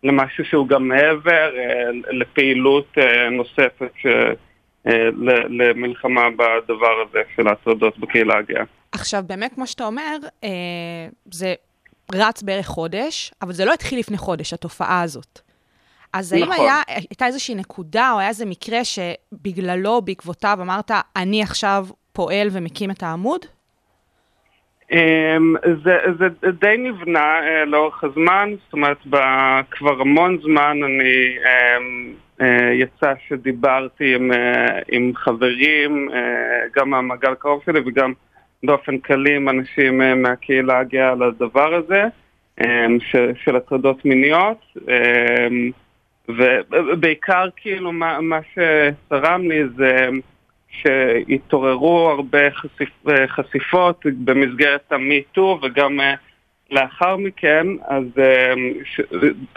[0.03, 5.09] למשהו שהוא גם מעבר, אה, לפעילות אה, נוספת אה,
[5.49, 8.63] למלחמה בדבר הזה של ההטרדות בקהילה הגאה.
[8.91, 10.49] עכשיו, באמת, כמו שאתה אומר, אה,
[11.31, 11.53] זה
[12.13, 15.44] רץ בערך חודש, אבל זה לא התחיל לפני חודש, התופעה הזאת.
[16.15, 16.55] אז האם נכון.
[16.59, 22.91] היה, הייתה איזושהי נקודה, או היה איזה מקרה שבגללו, בעקבותיו, אמרת, אני עכשיו פועל ומקים
[22.91, 23.45] את העמוד?
[24.91, 28.97] אמ, זה, זה די נבנה אה, לאורך הזמן, זאת אומרת,
[29.71, 36.09] כבר המון זמן אני, אמ, אה, יצא שדיברתי עם, אה, עם חברים,
[36.75, 38.13] גם מהמעגל הקרוב שלי וגם
[38.63, 42.03] באופן כללי עם אנשים מהקהילה הגאה על הדבר הזה,
[42.61, 42.97] אמ,
[43.43, 44.77] של הטרדות מיניות.
[46.29, 50.09] ובעיקר כאילו מה, מה שצרם לי זה
[50.69, 52.89] שהתעוררו הרבה חשיפ,
[53.27, 56.13] חשיפות במסגרת המיטו וגם אה,
[56.71, 58.53] לאחר מכן, אז אה,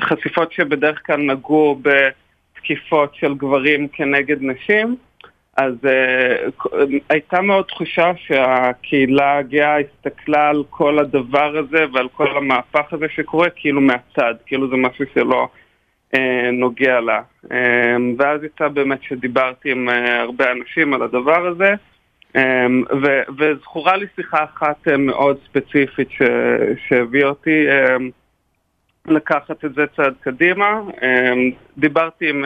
[0.00, 4.96] חשיפות שבדרך כלל נגעו בתקיפות של גברים כנגד נשים.
[5.58, 6.68] אז uh,
[7.10, 13.50] הייתה מאוד תחושה שהקהילה הגאה הסתכלה על כל הדבר הזה ועל כל המהפך הזה שקורה
[13.50, 15.67] כאילו מהצד, כאילו זה משהו שלא uh,
[16.52, 17.22] נוגע לה.
[17.44, 17.48] Uh,
[18.18, 21.74] ואז הייתה באמת שדיברתי עם uh, הרבה אנשים על הדבר הזה,
[23.38, 27.66] וזכורה לי שיחה אחת מאוד ספציפית ש- שהביאה אותי
[29.06, 30.80] לקחת את זה צעד קדימה.
[31.78, 32.44] דיברתי עם...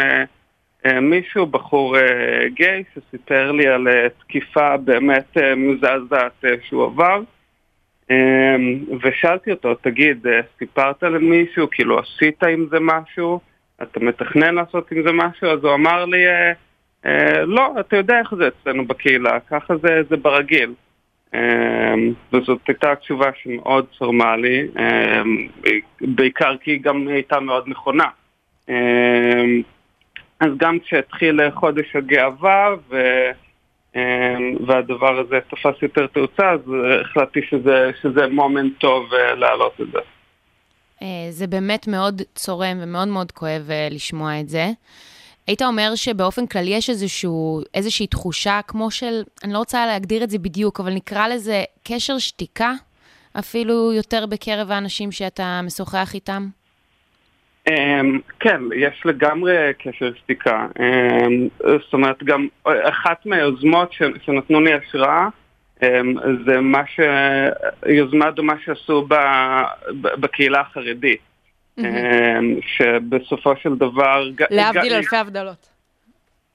[0.87, 6.85] אה, מישהו, בחור אה, גיי, שסיפר לי על אה, תקיפה באמת אה, מזעזעת אה, שהוא
[6.85, 7.23] עבר.
[8.11, 8.57] אה,
[9.03, 11.67] ושאלתי אותו, תגיד, אה, סיפרת למישהו?
[11.71, 13.41] כאילו, עשית עם זה משהו?
[13.83, 15.49] אתה מתכנן לעשות עם זה משהו?
[15.49, 16.53] אז הוא אמר לי, אה,
[17.07, 20.75] אה, לא, אתה יודע איך זה אצלנו בקהילה, ככה זה, זה ברגיל.
[21.35, 21.95] אה,
[22.33, 25.23] וזאת הייתה תשובה שמאוד צרמה לי, אה,
[26.01, 28.07] בעיקר כי היא גם הייתה מאוד נכונה.
[28.69, 29.45] אה,
[30.41, 32.97] אז גם כשהתחיל חודש הגאווה ו...
[33.97, 36.61] אמ, והדבר הזה תפס יותר תאוצה, אז
[37.01, 39.99] החלטתי שזה, שזה מומנט טוב אה, להעלות את זה.
[41.03, 44.71] אה, זה באמת מאוד צורם ומאוד מאוד כואב אה, לשמוע את זה.
[45.47, 50.31] היית אומר שבאופן כללי יש איזשהו, איזושהי תחושה כמו של, אני לא רוצה להגדיר את
[50.31, 52.73] זה בדיוק, אבל נקרא לזה קשר שתיקה,
[53.39, 56.49] אפילו יותר בקרב האנשים שאתה משוחח איתם?
[57.69, 57.73] Um,
[58.41, 60.67] כן, יש לגמרי קשר שתיקה.
[60.79, 65.29] Um, זאת אומרת, גם אחת מהיוזמות שנתנו לי השראה
[66.47, 67.01] זה מה ש...
[67.87, 69.15] יוזמה דומה שעשו ב,
[70.01, 71.21] בקהילה החרדית.
[71.81, 71.83] Mm-hmm.
[72.67, 74.29] שבסופו של דבר...
[74.51, 75.69] להבדיל אלפי הבדלות.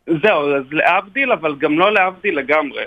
[0.07, 2.83] זהו, אז להבדיל, אבל גם לא להבדיל לגמרי,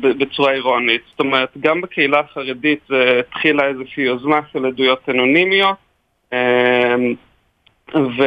[0.00, 1.02] בצורה אירונית.
[1.10, 5.76] זאת אומרת, גם בקהילה החרדית התחילה איזושהי יוזמה של עדויות אנונימיות.
[7.94, 8.22] ו...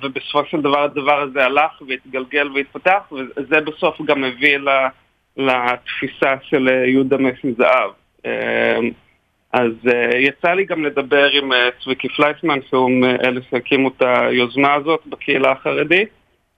[0.00, 4.58] ובסופו של דבר הדבר הזה הלך והתגלגל והתפתח, וזה בסוף גם הביא
[5.36, 7.90] לתפיסה של יהודה משי זהב.
[8.24, 8.90] אמ,
[9.52, 14.74] אז אה, יצא לי גם לדבר עם אה, צביקי פלייסמן, שהוא מאלה שהקימו את היוזמה
[14.74, 16.08] הזאת בקהילה החרדית,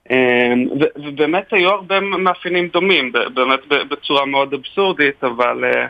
[0.09, 5.65] אמ, ובאמת היו הרבה מאפיינים דומים, באמת בצורה מאוד אבסורדית, אבל...
[5.65, 5.87] אה,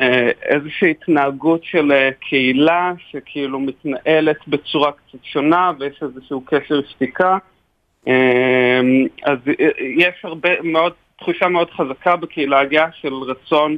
[0.00, 7.38] אה, איזושהי התנהגות של אה, קהילה שכאילו מתנהלת בצורה קצת שונה ויש איזשהו קשר שתיקה.
[8.08, 8.80] אה,
[9.22, 9.38] אז
[9.96, 13.76] יש הרבה מאוד, תחושה מאוד חזקה בקהילה הגאה של רצון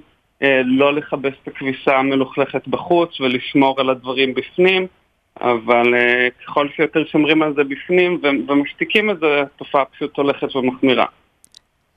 [0.65, 4.87] לא לכבס את הכביסה המלוכלכת בחוץ ולשמור על הדברים בפנים,
[5.41, 5.95] אבל
[6.45, 11.07] ככל שיותר שומרים על זה בפנים ומשתיקים את זה, התופעה פשוט הולכת ומחמירה.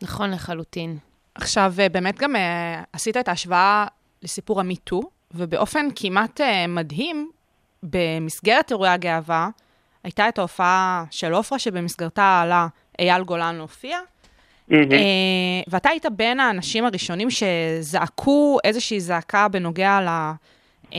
[0.02, 0.98] נכון לחלוטין.
[1.36, 2.36] עכשיו, באמת גם
[2.94, 3.86] עשית את ההשוואה
[4.24, 5.02] לסיפור המיטו,
[5.34, 7.30] ובאופן כמעט uh, מדהים,
[7.84, 9.50] במסגרת אירועי הגאווה,
[10.04, 12.68] הייתה את ההופעה של עופרה, שבמסגרתה עלה
[13.00, 14.00] אייל גולן להופיע.
[14.72, 14.74] Uh,
[15.68, 20.08] ואתה היית בין האנשים הראשונים שזעקו איזושהי זעקה בנוגע ל,
[20.86, 20.94] uh,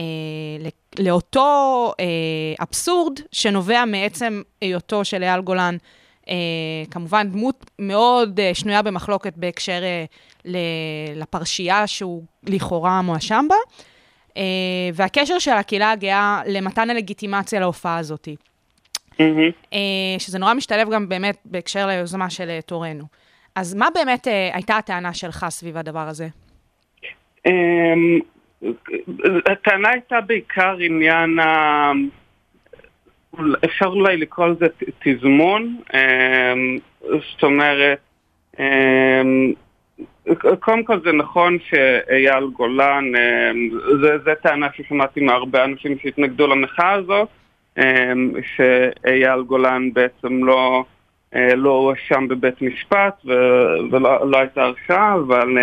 [0.99, 5.77] לאותו uh, אבסורד שנובע מעצם היותו של אייל גולן
[6.91, 9.81] כמובן, דמות מאוד שנויה במחלוקת בהקשר
[11.15, 13.55] לפרשייה שהוא לכאורה מואשם בה,
[14.93, 18.27] והקשר של הקהילה הגאה למתן הלגיטימציה להופעה הזאת.
[20.19, 23.05] שזה נורא משתלב גם באמת בהקשר ליוזמה של תורנו.
[23.55, 26.27] אז מה באמת uh, הייתה הטענה שלך סביב הדבר הזה?
[27.47, 27.51] Um,
[29.51, 31.91] הטענה הייתה בעיקר עניין ה...
[33.65, 34.65] אפשר אולי לקרוא לזה
[35.03, 37.99] תזמון, אמ, זאת אומרת,
[38.59, 39.53] אמ,
[40.59, 43.69] קודם כל זה נכון שאייל גולן, אמ,
[44.25, 47.27] זו טענה ששמעתי מהרבה אנשים שהתנגדו למחאה הזאת,
[48.55, 50.92] שאייל גולן בעצם לא, אה,
[51.55, 53.25] לא הואשם בבית משפט
[53.91, 55.57] ולא לא הייתה הרשעה, אבל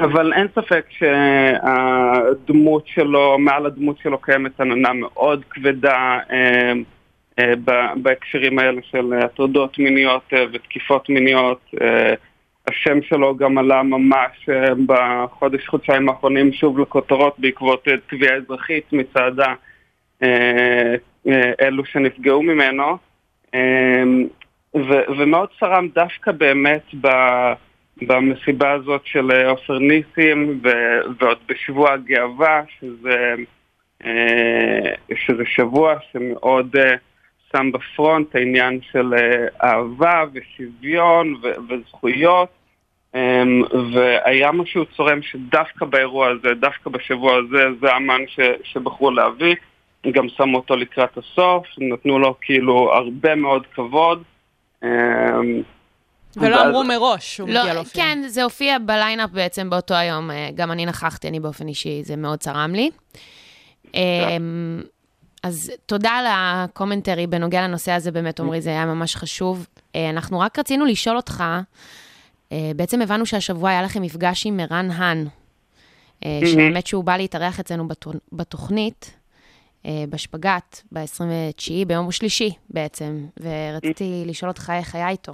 [0.00, 6.72] אבל אין ספק שהדמות שלו, מעל הדמות שלו קיימת עננה מאוד כבדה אה,
[7.38, 7.54] אה,
[8.02, 11.70] בהקשרים האלה של הטרדות מיניות אה, ותקיפות מיניות.
[12.68, 14.48] השם שלו גם עלה ממש
[14.86, 19.32] בחודש, חודשיים האחרונים שוב לכותרות בעקבות תביעה אזרחית מצד
[21.62, 23.09] אלו שנפגעו ממנו.
[25.18, 27.08] ומאוד צרם דווקא באמת ב...
[28.06, 33.34] במסיבה הזאת של אה, עופר ניסים, ו- ועוד בשבוע הגאווה, שזה,
[34.04, 36.94] אה, שזה שבוע שמאוד אה,
[37.52, 39.14] שם בפרונט העניין של
[39.62, 42.48] אהבה ושוויון ו- וזכויות.
[43.16, 49.54] Um, והיה משהו צורם שדווקא באירוע הזה, דווקא בשבוע הזה, זה האמן ש- שבחרו להביא.
[50.06, 54.22] גם שמו אותו לקראת הסוף, נתנו לו כאילו הרבה מאוד כבוד.
[54.84, 54.86] Um,
[56.36, 58.04] ולא אמרו מראש שהוא לא, מגיע להופיע.
[58.04, 60.30] כן, זה הופיע ב line-up בעצם באותו היום.
[60.30, 62.90] אה, גם אני נכחתי, אני באופן אישי, זה מאוד צרם לי.
[63.94, 64.82] אמ,
[65.42, 69.66] אז תודה על ה commentary בנוגע לנושא הזה, באמת, עמרי, זה היה ממש חשוב.
[69.94, 71.44] אה, אנחנו רק רצינו לשאול אותך,
[72.52, 75.24] אה, בעצם הבנו שהשבוע היה לכם מפגש עם ערן האן,
[76.24, 77.88] שהאמת שהוא בא להתארח אצלנו
[78.32, 79.16] בתוכנית,
[80.10, 85.32] בשפגאט, ב-29, ביום שלישי בעצם, ורציתי לשאול אותך איך היה איתו.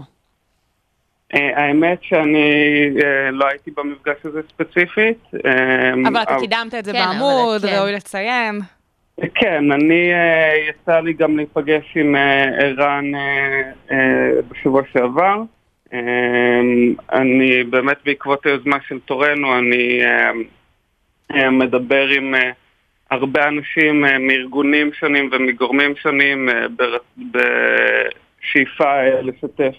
[1.35, 5.19] אה, האמת שאני אה, לא הייתי במפגש הזה ספציפית.
[5.47, 7.77] אה, אבל אתה קידמת את זה כן, בעמוד, כן.
[7.79, 8.61] ראוי לציין.
[9.35, 15.43] כן, אני, אה, יצא לי גם להיפגש עם אה, ערן אה, אה, בשבוע שעבר.
[15.93, 16.01] אה,
[17.13, 20.31] אני באמת בעקבות היוזמה של תורנו, אני אה,
[21.35, 22.51] אה, מדבר עם אה,
[23.11, 26.66] הרבה אנשים אה, מארגונים שונים ומגורמים שונים אה,
[27.31, 29.77] בשאיפה אה, לשתף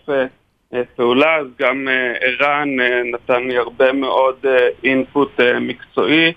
[0.96, 1.88] פעולה, אז גם
[2.22, 2.70] ערן
[3.14, 4.46] נתן לי הרבה מאוד
[4.84, 6.34] אינפוט מקצועי.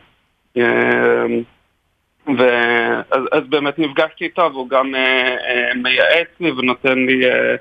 [2.38, 7.54] ואז אז באמת נפגשתי איתו, והוא גם אה, אה, מייעץ לי ונותן לי אה,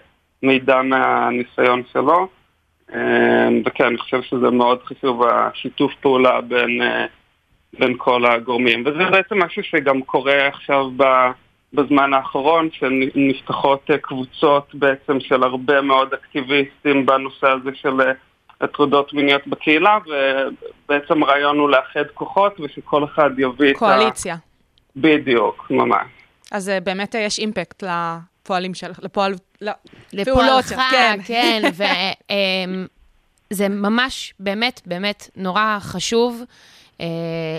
[0.43, 2.27] מידע מהניסיון שלו.
[2.93, 7.05] אה, וכן, אני חושב שזה מאוד חשוב, השיתוף פעולה בין, אה,
[7.79, 8.83] בין כל הגורמים.
[8.85, 11.03] וזה בעצם משהו שגם קורה עכשיו ב,
[11.73, 18.11] בזמן האחרון, שנפתחות אה, קבוצות בעצם של הרבה מאוד אקטיביסטים בנושא הזה של אה,
[18.61, 23.79] הטרדות מיניות בקהילה, ובעצם הרעיון הוא לאחד כוחות ושכל אחד יביא את ה...
[23.79, 24.35] קואליציה.
[24.95, 26.07] בדיוק, ממש.
[26.51, 29.33] אז אה, באמת יש אימפקט לפועלים שלך, לפועל...
[30.13, 31.19] לפעולות, לפועלך, כן.
[31.25, 31.61] כן,
[33.51, 36.43] וזה ממש, באמת, באמת נורא חשוב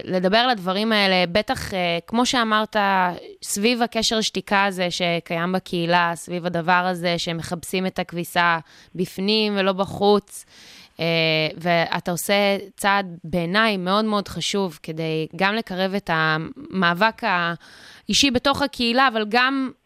[0.05, 2.76] לדבר על הדברים האלה, בטח, אה, כמו שאמרת,
[3.42, 8.59] סביב הקשר שתיקה הזה שקיים בקהילה, סביב הדבר הזה שמכבסים את הכביסה
[8.94, 10.44] בפנים ולא בחוץ.
[11.00, 11.05] אה,
[11.57, 19.09] ואתה עושה צעד בעיניי מאוד מאוד חשוב כדי גם לקרב את המאבק האישי בתוך הקהילה,
[19.09, 19.79] אבל גם אה,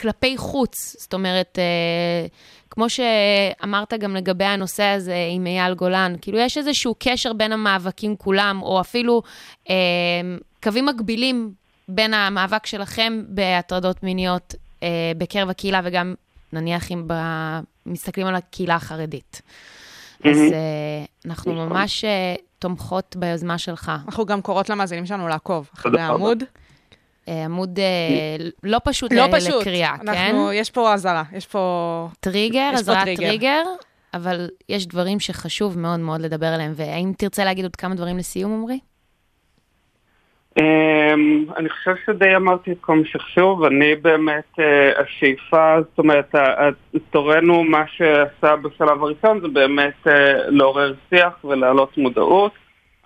[0.00, 0.96] כלפי חוץ.
[0.98, 2.26] זאת אומרת, אה,
[2.70, 8.16] כמו שאמרת גם לגבי הנושא הזה עם אייל גולן, כאילו יש איזשהו קשר בין המאבקים
[8.16, 9.22] כולם, או אפילו
[9.70, 9.74] אה,
[10.62, 11.52] קווים מקבילים
[11.88, 16.14] בין המאבק שלכם בהטרדות מיניות אה, בקרב הקהילה, וגם
[16.52, 19.42] נניח אם ב- מסתכלים על הקהילה החרדית.
[20.24, 20.36] אז.
[20.36, 21.68] אה, אנחנו נכון.
[21.68, 23.92] ממש אה, תומכות ביוזמה שלך.
[24.06, 26.00] אנחנו גם קוראות למאזינים שלנו לעקוב אחרי.
[26.00, 26.44] העמוד.
[27.28, 29.60] אה, עמוד אה, לא פשוט לא פשוט.
[29.60, 30.08] לקריאה, כן?
[30.08, 32.08] אנחנו, יש פה אזהרה, יש פה...
[32.20, 33.28] טריגר, אזהרת טריגר.
[33.28, 33.62] טריגר,
[34.14, 36.72] אבל יש דברים שחשוב מאוד מאוד לדבר עליהם.
[36.76, 38.78] והאם תרצה להגיד עוד כמה דברים לסיום, עמרי?
[40.60, 46.34] אמ, אני חושב שדי אמרתי את כל מה שחשוב, אני באמת, אה, השאיפה, זאת אומרת,
[47.10, 52.52] תרומה, מה שעשה בשלב הראשון זה באמת אה, לעורר שיח ולהעלות מודעות,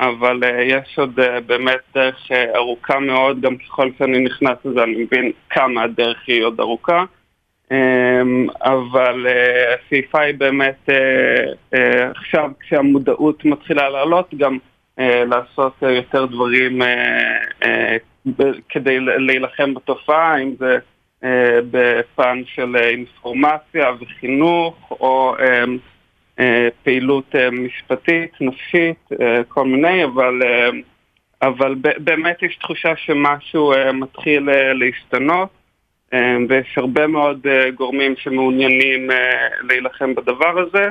[0.01, 4.83] אבל אה, יש עוד אה, באמת דרך אה, ארוכה מאוד, גם ככל שאני נכנס לזה
[4.83, 7.05] אני מבין כמה הדרך היא עוד ארוכה.
[7.71, 14.59] אמ, אבל אה, השאיפה היא באמת אה, אה, עכשיו כשהמודעות מתחילה לעלות גם
[14.99, 17.97] אה, לעשות אה, יותר דברים אה,
[18.37, 20.79] ב- כדי להילחם בתופעה, אם זה
[21.25, 25.65] אה, בפן של אה, אינפורמציה וחינוך או אה,
[26.83, 30.69] פעילות אה, משפטית, נפשית, אה, כל מיני, אבל, אה,
[31.43, 35.49] אבל באמת יש תחושה שמשהו אה, מתחיל אה, להשתנות.
[36.15, 39.17] אה, ויש הרבה מאוד אה, גורמים שמעוניינים אה,
[39.63, 40.89] להילחם בדבר הזה,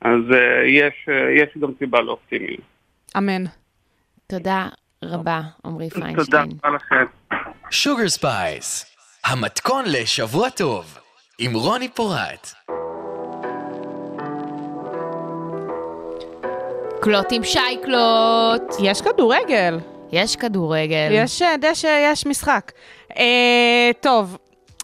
[0.00, 2.60] אז אה, יש, אה, יש גם סיבה לאופטימיות.
[3.16, 3.44] אמן.
[4.26, 4.68] תודה
[5.04, 6.48] רבה, עמרי תודה פיינשטיין.
[6.64, 7.04] רבה לכם.
[7.70, 10.98] שוגר ספייס, המתכון לשבוע טוב,
[11.38, 12.54] עם רוני פורט.
[17.06, 18.62] קלוט עם שייקלוט.
[18.82, 19.78] יש כדורגל.
[20.12, 21.08] יש כדורגל.
[21.10, 22.72] יש אה, דשא, יש משחק.
[23.18, 24.36] אה, טוב,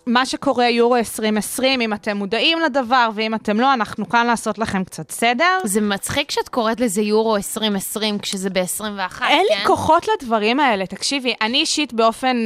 [0.07, 4.85] מה שקורה יורו 2020, אם אתם מודעים לדבר, ואם אתם לא, אנחנו כאן לעשות לכם
[4.85, 5.59] קצת סדר.
[5.65, 9.25] זה מצחיק שאת קוראת לזה יורו 2020 כשזה ב-21, כן?
[9.29, 12.37] אין לי כוחות לדברים האלה, תקשיבי, אני אישית באופן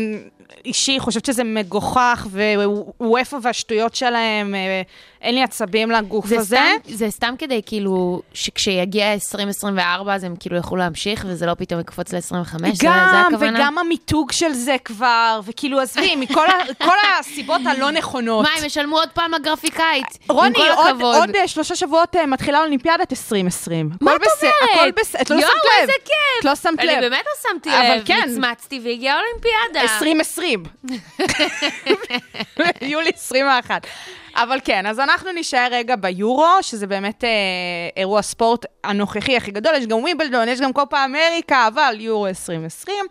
[0.64, 2.26] אישי חושבת שזה מגוחך,
[3.00, 4.82] ווופא והשטויות שלהם, אה,
[5.26, 6.56] אין לי עצבים לגוף זה הזה.
[6.84, 11.80] סתם, זה סתם כדי כאילו, שכשיגיע 2024 אז הם כאילו יוכלו להמשיך, וזה לא פתאום
[11.80, 13.58] יקפוץ ל-25, זה, זה גם, הכוונה?
[13.58, 16.84] וגם המיתוג של זה כבר, וכאילו, עזבי, מכל ה-
[17.20, 18.42] הסיבות הלא נכונות.
[18.42, 20.06] מה, הם ישלמו עוד פעם לגרפיקאית?
[20.28, 21.14] רוני, עם כל עוד, הכבוד.
[21.16, 23.90] עוד אה, שלושה שבועות אה, מתחילה אולימפיאדת 2020.
[24.00, 24.76] מה את בסדר, אומרת?
[24.76, 25.80] הכל בסדר, את לא יואו, שמת לב.
[25.80, 26.14] איזה כיף.
[26.40, 26.90] את לא שמת לב.
[26.90, 28.20] אני באמת לא שמתי אבל לב, כן.
[28.30, 29.80] מצמצתי והגיעה אולימפיאדה.
[29.94, 30.62] 2020.
[32.92, 33.86] יולי 21.
[34.36, 37.30] אבל כן, אז אנחנו נישאר רגע ביורו, שזה באמת אה,
[37.96, 43.04] אירוע ספורט הנוכחי הכי גדול, יש גם ווימבלדון, יש גם קופה אמריקה, אבל יורו 2020.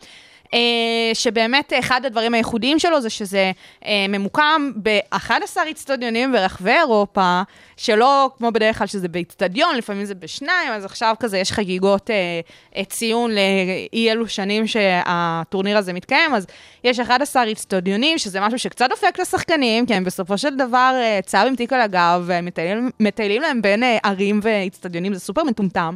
[0.56, 3.52] אה, שבאמת אחד הדברים הייחודיים שלו זה שזה
[3.86, 7.42] אה, ממוקם ב-11 אצטדיונים ברחבי אירופה,
[7.78, 12.84] שלא כמו בדרך כלל שזה באצטדיון, לפעמים זה בשניים, אז עכשיו כזה יש חגיגות אה,
[12.84, 16.48] ציון לאי אלו שנים שהטורניר הזה מתקיים, אז
[16.84, 20.94] יש 11 אצטדיונים, שזה משהו שקצת דופק לשחקנים, כי הם בסופו של דבר
[21.26, 25.96] צהר עם תיק על הגב, והם מטיילים, מטיילים להם בין ערים ואצטדיונים, זה סופר מטומטם.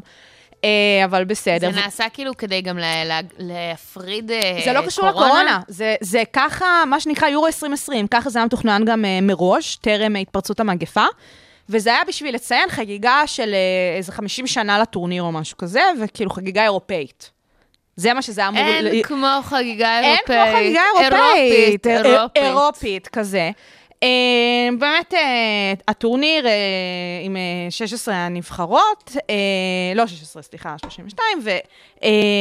[0.64, 0.70] אה,
[1.05, 1.72] אבל בסדר.
[1.72, 5.60] זה נעשה כאילו כדי גם לה- לה- להפריד אה, זה לא קשור לקורונה,
[6.01, 10.60] זה, ככה, מה שנקרא יורו 2020, ככה זה היה מתוכנן גם אה, מראש, טרם התפרצות
[10.60, 11.05] המגפה.
[11.72, 13.55] וזה היה בשביל לציין חגיגה של
[13.97, 17.32] איזה 50 שנה לטורניר או משהו כזה, וכאילו חגיגה אירופאית.
[17.95, 18.62] זה מה שזה אמור...
[18.64, 20.26] אין ל- כמו חגיגה אין אירופאית.
[20.26, 21.14] כמו חגיגה אירופית,
[21.88, 21.88] אירופאית.
[21.88, 22.38] אה, אירופית.
[22.43, 23.51] אירופית כזה.
[24.04, 24.08] אה,
[24.80, 26.52] באמת, אה, הטורניר אה,
[27.24, 29.36] עם אה, 16 הנבחרות, אה,
[29.95, 31.39] לא 16, סליחה, 32,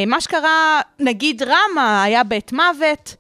[0.05, 3.17] ומה שקרה, נגיד רמה, היה בית מוות,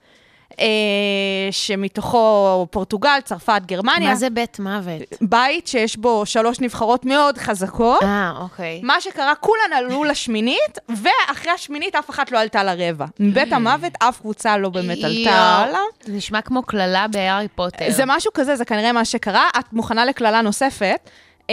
[1.50, 4.08] שמתוכו פורטוגל, צרפת, גרמניה.
[4.08, 5.02] מה זה בית מוות?
[5.20, 8.02] בית שיש בו שלוש נבחרות מאוד חזקות.
[8.02, 8.80] אה, אוקיי.
[8.82, 13.06] מה שקרה, כולן עלו לשמינית, ואחרי השמינית אף אחת לא עלתה לרבע.
[13.20, 15.80] מבית המוות אף קבוצה לא באמת עלתה הלאה.
[16.04, 17.90] זה נשמע כמו קללה בהארי פוטר.
[17.90, 19.48] זה משהו כזה, זה כנראה מה שקרה.
[19.58, 21.10] את מוכנה לקללה נוספת.
[21.40, 21.50] Uh,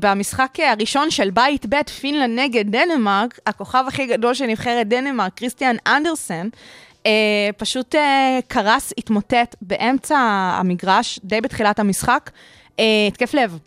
[0.00, 5.76] במשחק הראשון של בית ב' פינלנד נגד דנמרק, הכוכב הכי גדול של נבחרת דנמרק, כריסטיאן
[5.86, 6.48] אנדרסן,
[7.06, 7.98] uh, פשוט uh,
[8.48, 10.18] קרס, התמוטט באמצע
[10.60, 12.30] המגרש, די בתחילת המשחק,
[12.76, 13.58] uh, התקף לב.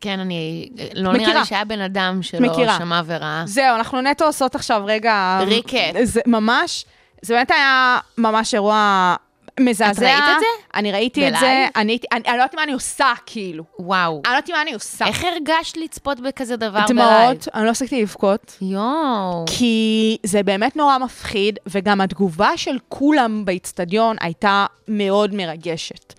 [0.00, 0.68] כן, אני...
[0.94, 1.28] לא מכירה.
[1.28, 2.78] נראה לי שהיה בן אדם שלא מכירה.
[2.78, 3.42] שמע ורעה.
[3.46, 5.38] זהו, אנחנו נטו עושות עכשיו רגע...
[5.46, 5.76] recap.
[6.02, 6.84] זה ממש,
[7.22, 9.14] זה באמת היה ממש אירוע
[9.60, 9.92] מזעזע.
[9.92, 10.46] את ראית את זה?
[10.74, 11.70] אני ראיתי את זה, ב live?
[11.76, 13.64] אני אני אני לא יודעת מה אני עושה, כאילו.
[13.78, 14.22] וואו.
[14.24, 15.06] אני לא יודעת מה אני עושה.
[15.06, 16.88] איך הרגשת לצפות בכזה דבר בלייב?
[16.88, 18.58] דמעות, אני לא הפסקתי לבכות.
[18.60, 19.44] יואו.
[19.46, 26.14] כי זה באמת נורא מפחיד, וגם התגובה של כולם באיצטדיון הייתה מאוד מרגשת.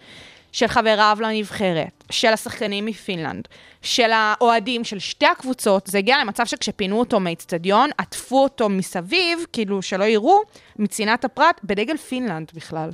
[0.51, 3.47] של חבריו לנבחרת, של השחקנים מפינלנד,
[3.81, 9.81] של האוהדים של שתי הקבוצות, זה הגיע למצב שכשפינו אותו מאיצטדיון, עטפו אותו מסביב, כאילו
[9.81, 10.39] שלא יראו,
[10.79, 12.89] מצנעת הפרט, בדגל פינלנד בכלל.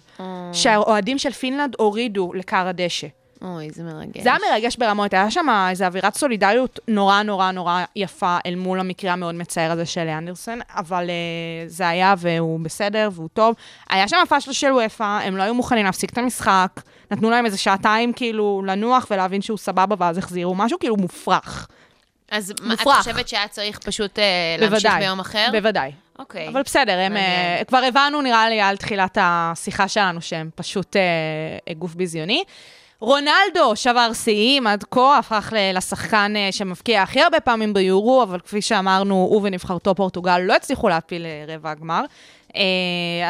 [0.53, 3.07] שהאוהדים של פינלנד הורידו לכר הדשא.
[3.43, 4.23] אוי, זה מרגש.
[4.23, 8.79] זה היה מרגש ברמות, היה שם איזו אווירת סולידריות נורא נורא נורא יפה אל מול
[8.79, 13.55] המקרה המאוד מצער הזה של אנדרסן, אבל uh, זה היה והוא בסדר והוא טוב.
[13.89, 16.81] היה שם פאשלה של אופ"א, הם לא היו מוכנים להפסיק את המשחק,
[17.11, 21.67] נתנו להם איזה שעתיים כאילו לנוח ולהבין שהוא סבבה ואז החזירו, משהו כאילו מופרך.
[22.31, 22.97] אז מה, את מופרך.
[22.97, 24.25] חושבת שהיה צריך פשוט אה,
[24.59, 25.05] להמשיך בוודאי.
[25.05, 25.47] ביום אחר?
[25.51, 25.91] בוודאי.
[26.19, 26.47] אוקיי.
[26.47, 27.17] אבל בסדר, הם.
[27.17, 32.43] אה, כבר הבנו נראה לי על תחילת השיחה שלנו שהם פשוט אה, גוף ביזיוני.
[33.03, 38.61] רונלדו שבר שיאים עד כה, הפך לשחקן אה, שמבקיע הכי הרבה פעמים ביורו, אבל כפי
[38.61, 42.03] שאמרנו, הוא ונבחרתו פורטוגל לא הצליחו להפיל אה, רבע הגמר.
[42.55, 42.61] אה,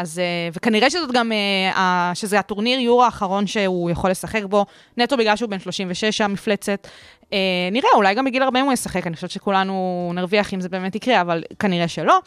[0.01, 4.65] אז, אה, וכנראה שזאת גם, אה, שזה הטורניר יורו האחרון שהוא יכול לשחק בו,
[4.97, 6.87] נטו בגלל שהוא בן 36 המפלצת.
[7.33, 7.37] אה,
[7.71, 11.21] נראה, אולי גם בגיל 40 הוא ישחק, אני חושבת שכולנו נרוויח אם זה באמת יקרה,
[11.21, 12.19] אבל כנראה שלא.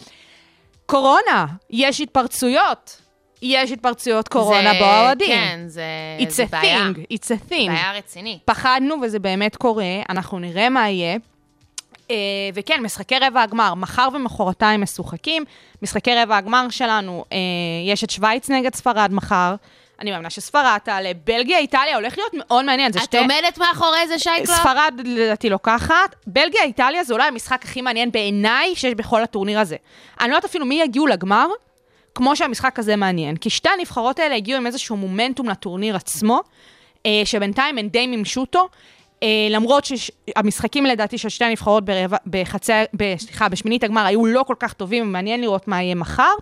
[0.87, 3.03] קורונה, יש התפרצויות.
[3.43, 5.29] יש התפרצויות קורונה זה- באוהדים.
[5.29, 5.83] כן, זה,
[6.21, 6.79] It's זה a בעיה.
[6.95, 7.67] thing, it's a thing.
[7.69, 8.39] בעיה רצינית.
[8.45, 11.17] פחדנו וזה באמת קורה, אנחנו נראה מה יהיה.
[12.11, 12.17] אה,
[12.55, 15.45] וכן, משחקי רבע הגמר, מחר ומחרתיים משוחקים.
[15.83, 17.39] משחקי רבע הגמר שלנו, אה,
[17.87, 19.55] יש את שווייץ נגד ספרד מחר.
[20.01, 21.11] אני מאמינה שספרד תעלה.
[21.25, 22.93] בלגיה, איטליה, הולך להיות מאוד מעניין.
[22.93, 23.19] את שתי...
[23.19, 24.55] עומדת מאחורי זה, שייקלו?
[24.55, 26.15] ספרד לדעתי לוקחת.
[26.27, 29.77] בלגיה, איטליה זה אולי המשחק הכי מעניין בעיניי שיש בכל הטורניר הזה.
[30.21, 31.47] אני לא יודעת אפילו מי יגיעו לגמר,
[32.15, 33.37] כמו שהמשחק הזה מעניין.
[33.37, 36.41] כי שתי הנבחרות האלה הגיעו עם איזשהו מומנטום לטורניר עצמו,
[37.07, 38.69] אה, שבינתיים הן די מימשו אותו.
[39.23, 42.73] אה, למרות שהמשחקים לדעתי של שתי הנבחרות ברבע, בחצי,
[43.19, 46.33] סליחה, בשמינית הגמר היו לא כל כך טובים, ומעניין לראות מה יהיה מחר.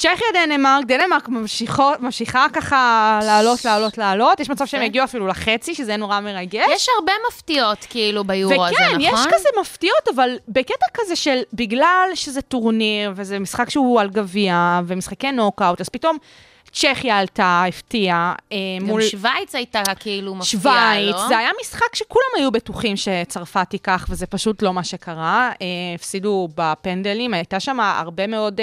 [0.00, 4.40] צ'כיה, דנמרק, דנמרק ממשיכו, ממשיכה ככה לעלות, לעלות, לעלות.
[4.40, 4.82] יש מצב שהם.
[4.82, 6.66] יגיעו אפילו לחצי, שזה נורא מרגש.
[6.74, 8.96] יש הרבה מפתיעות כאילו ביורו הזה, נכון?
[8.96, 14.10] וכן, יש כזה מפתיעות, אבל בקטע כזה של בגלל שזה טורניר, וזה משחק שהוא על
[14.10, 16.18] גביע, ומשחקי נוקאוט, אז פתאום
[16.72, 21.12] צ'כיה עלתה, הפתיעה, אה, גם מול שווייץ הייתה כאילו מפתיעה, לא?
[21.12, 21.28] שווייץ.
[21.28, 25.52] זה היה משחק שכולם היו בטוחים שצרפת תיקח, וזה פשוט לא מה שקרה.
[25.62, 28.60] אה, הפסידו בפנדלים, הייתה שם הרבה מאוד,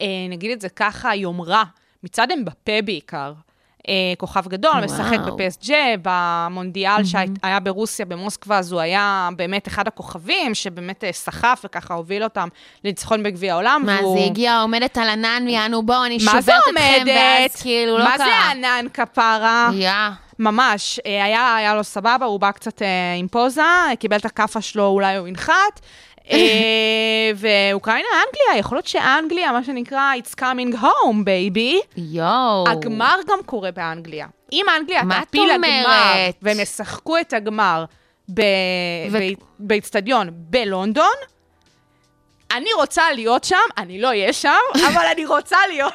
[0.00, 1.64] אה, נגיד את זה ככה, יומרה,
[2.02, 3.32] מצד אמבפה בעיקר.
[3.88, 4.84] אה, כוכב גדול, וואו.
[4.84, 11.62] משחק בפסג' במונדיאל שהיה ברוסיה, במוסקבה, אז הוא היה באמת אחד הכוכבים, שבאמת אה, סחף
[11.64, 12.48] וככה הוביל אותם
[12.84, 13.82] לניצחון בגביע העולם.
[13.86, 17.04] מה, והוא- זה הגיע, עומדת על ענן, יענו, בואו, אני מה שוברת אתכם?
[17.06, 18.26] ואז כאילו, לא מה קרה.
[18.26, 19.70] זה ענן כפרה?
[19.74, 19.90] יא.
[20.38, 22.86] ממש, אה, היה, היה לו סבבה, הוא בא קצת אה,
[23.18, 23.62] עם פוזה,
[23.98, 25.80] קיבל את הכאפה שלו, אולי הוא ינחת.
[26.30, 31.96] אה, ואוקראינה, אנגליה, יכול להיות שאנגליה, מה שנקרא, it's coming home, baby.
[31.96, 32.64] יואו.
[32.68, 34.26] הגמר גם קורה באנגליה.
[34.52, 35.86] אם אנגליה תפיל הגמר?
[36.42, 37.84] והם ישחקו את הגמר
[39.58, 41.14] באיצטדיון בלונדון,
[42.50, 44.58] אני רוצה להיות שם, אני לא אהיה שם,
[44.88, 45.92] אבל אני רוצה להיות.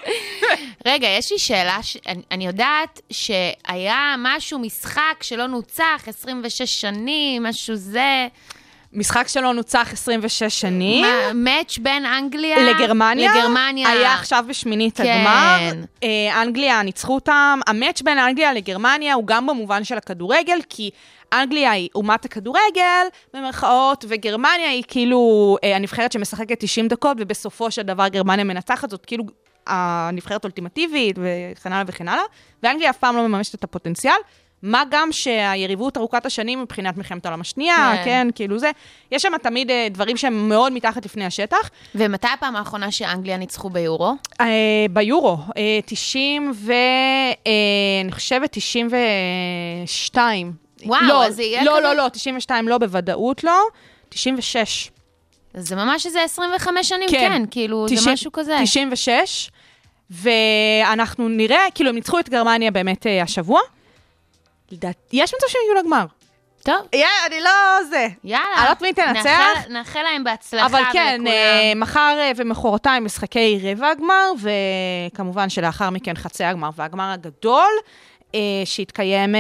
[0.86, 1.98] רגע, יש לי שאלה, ש...
[2.08, 8.28] אני, אני יודעת שהיה משהו, משחק שלא נוצח, 26 שנים, משהו זה.
[8.94, 11.06] משחק שלו נוצח 26 שנים.
[11.36, 12.74] מאץ' בין אנגליה?
[12.74, 13.90] לגרמניה, לגרמניה.
[13.90, 15.04] היה עכשיו בשמינית כן.
[15.04, 20.90] הגמר, אה, אנגליה ניצחו אותם, המאץ' בין אנגליה לגרמניה הוא גם במובן של הכדורגל, כי
[21.34, 27.82] אנגליה היא אומת הכדורגל, במרכאות, וגרמניה היא כאילו אה, הנבחרת שמשחקת 90 דקות, ובסופו של
[27.82, 29.24] דבר גרמניה מנצחת, זאת כאילו
[29.68, 32.24] הנבחרת האולטימטיבית, וכן הלאה וכן הלאה,
[32.64, 34.14] ואנגליה אף פעם לא מממשת את הפוטנציאל.
[34.64, 38.02] מה גם שהיריבות ארוכת השנים מבחינת מלחמת העולם השנייה, כן.
[38.06, 38.72] כן, כאילו זה,
[39.12, 41.70] יש שם תמיד אה, דברים שהם מאוד מתחת לפני השטח.
[41.96, 44.14] ומתי הפעם האחרונה שאנגליה ניצחו ביורו?
[44.42, 44.46] אה,
[44.92, 46.72] ביורו, אה, 90 ו...
[47.48, 47.52] אה,
[48.04, 50.54] אני חושבת 92.
[50.86, 53.60] וואו, לא, אז זה יהיה לא, כזה- לא, לא, 92 לא, בוודאות לא.
[54.10, 54.92] 96.
[55.54, 57.18] זה ממש איזה 25 שנים, כן.
[57.18, 58.58] כן, כאילו, זה 90 משהו כזה.
[58.64, 59.50] 96,
[60.12, 63.60] ואנחנו נראה, כאילו, הם ניצחו את גרמניה באמת אה, השבוע.
[64.72, 66.06] לדעת, יש מצב שהם יגיעו לגמר.
[66.64, 67.50] טוב, יא, אני לא
[67.90, 68.08] זה.
[68.24, 68.46] יאללה.
[68.56, 69.24] אני לא יודעת מי תנצח.
[69.26, 71.22] נאחל- נאחל להם בהצלחה אבל כן.
[71.28, 74.32] אה, מחר אה, ומחרתיים משחקי רבע הגמר,
[75.12, 77.72] וכמובן שלאחר מכן חצי הגמר והגמר הגדול,
[78.36, 79.36] אה, שיתקיים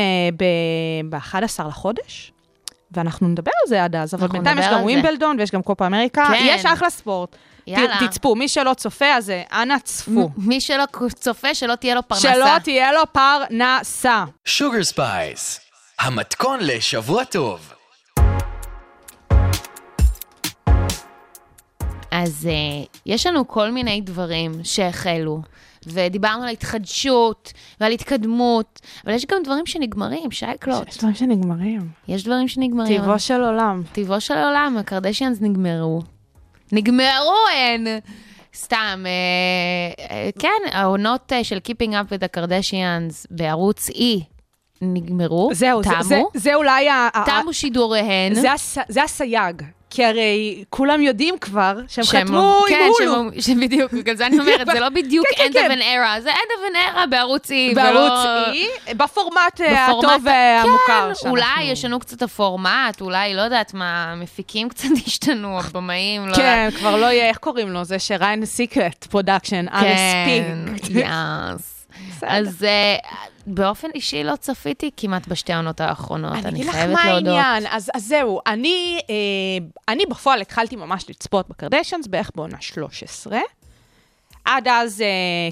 [1.09, 2.31] ב-11 לחודש.
[2.91, 4.81] ואנחנו נדבר על זה עד אז, אבל בינתיים יש גם.
[4.83, 6.43] ווימבלדון ויש גם קופה אמריקה, כן.
[6.45, 7.35] יש אחלה ספורט.
[7.67, 7.97] יאללה.
[7.99, 10.11] ת- תצפו, מי שלא צופה, אז אה, אנא צפו.
[10.11, 10.83] מ- מי שלא
[11.15, 12.21] צופה, שלא תהיה לו פרנסה.
[12.33, 14.23] שלא תהיה לו פרנסה.
[14.45, 15.59] Sugar Spice,
[15.99, 17.73] המתכון לשבוע טוב.
[22.11, 25.41] אז uh, יש לנו כל מיני דברים שהחלו,
[25.87, 30.87] ודיברנו על התחדשות ועל התקדמות, אבל יש גם דברים שנגמרים, שייקלוט.
[30.87, 31.81] יש דברים שנגמרים.
[32.07, 33.01] יש דברים שנגמרים.
[33.01, 33.83] טבעו של עולם.
[33.91, 36.01] טבעו של העולם, הקרדשיאנס נגמרו.
[36.71, 37.87] נגמרו הן!
[38.55, 44.19] סתם, אה, אה, כן, העונות אה, של Keeping Up with the Kardashians בערוץ E
[44.81, 47.09] נגמרו, זהו, זה- תמו, זה- זה אולי ה...
[47.13, 48.33] ה- תמו שידוריהן.
[48.33, 48.77] זה, הס...
[48.89, 49.61] זה הסייג,
[49.93, 53.13] כי הרי כולם יודעים כבר שהם חתמו עם כן, הולו.
[53.13, 56.21] שהם- שבדיוק, בגלל זה אני אומרת, זה לא בדיוק כן, end כן, of an era,
[56.21, 58.45] זה end of an era בערוץ E, בערוץ ולא...
[58.87, 61.29] E, בפורמט אה, הטוב והמוכר כן, שאנחנו...
[61.29, 66.73] אולי ישנו קצת הפורמט, אולי, לא יודעת מה, המפיקים קצת השתנו, הבמאים, לא יודעת.
[66.73, 67.83] כן, כבר לא יהיה, איך קוראים לו?
[67.83, 69.75] זה Ryan Seacrest Production, RSP.
[70.25, 70.57] כן,
[70.99, 71.80] יאס.
[72.27, 72.95] אז אה,
[73.47, 77.27] באופן אישי לא צפיתי כמעט בשתי העונות האחרונות, אני אני אגיד לך חייבת מה להודות.
[77.27, 79.15] העניין, אז, אז זהו, אני, אה,
[79.87, 83.39] אני בפועל התחלתי ממש לצפות בקרדשנס בערך בעונה 13.
[84.45, 85.07] עד אז, אה,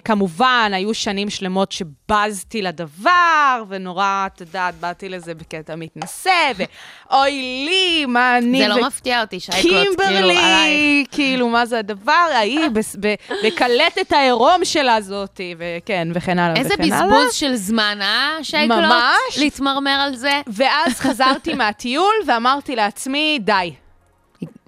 [0.06, 7.32] כמובן, היו שנים שלמות שבזתי לדבר, ונורא, את יודעת, באתי לזה בקטע מתנשא, ואוי
[7.70, 8.60] לי, מה אני...
[8.60, 11.08] זה לא מפתיע אותי, שייקלוט, כאילו, עלייך.
[11.16, 12.70] כאילו, מה זה הדבר ההיא,
[13.44, 17.06] בקלטת העירום שלה זאתי, וכן, וכן הלאה איזה וכן הלאה.
[17.06, 18.80] בזבוז של זמן, אה, שייקלוט?
[18.80, 19.38] ממש.
[19.38, 20.42] להתמרמר על זה?
[20.48, 23.74] ואז חזרתי מהטיול ואמרתי לעצמי, די,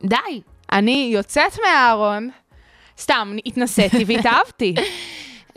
[0.04, 0.42] די.
[0.72, 2.30] אני יוצאת מהארון,
[3.02, 4.76] סתם, התנסיתי והתאהבתי.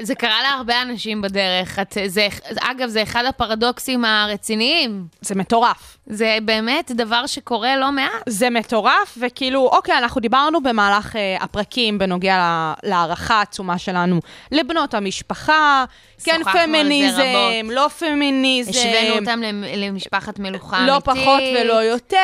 [0.01, 1.78] זה קרה להרבה אנשים בדרך.
[1.78, 2.28] את, זה,
[2.61, 5.07] אגב, זה אחד הפרדוקסים הרציניים.
[5.20, 5.93] זה מטורף.
[6.07, 8.11] זה באמת דבר שקורה לא מעט.
[8.29, 14.21] זה מטורף, וכאילו, אוקיי, אנחנו דיברנו במהלך אה, הפרקים בנוגע ל- להערכה העצומה שלנו
[14.53, 15.85] לבנות המשפחה,
[16.25, 17.23] כן פמיניזם.
[17.71, 18.71] לא פמיניזם.
[18.71, 21.05] השווינו אותם למ- למשפחת מלוכה לא אמיתית.
[21.05, 22.17] פחות ולא יותר.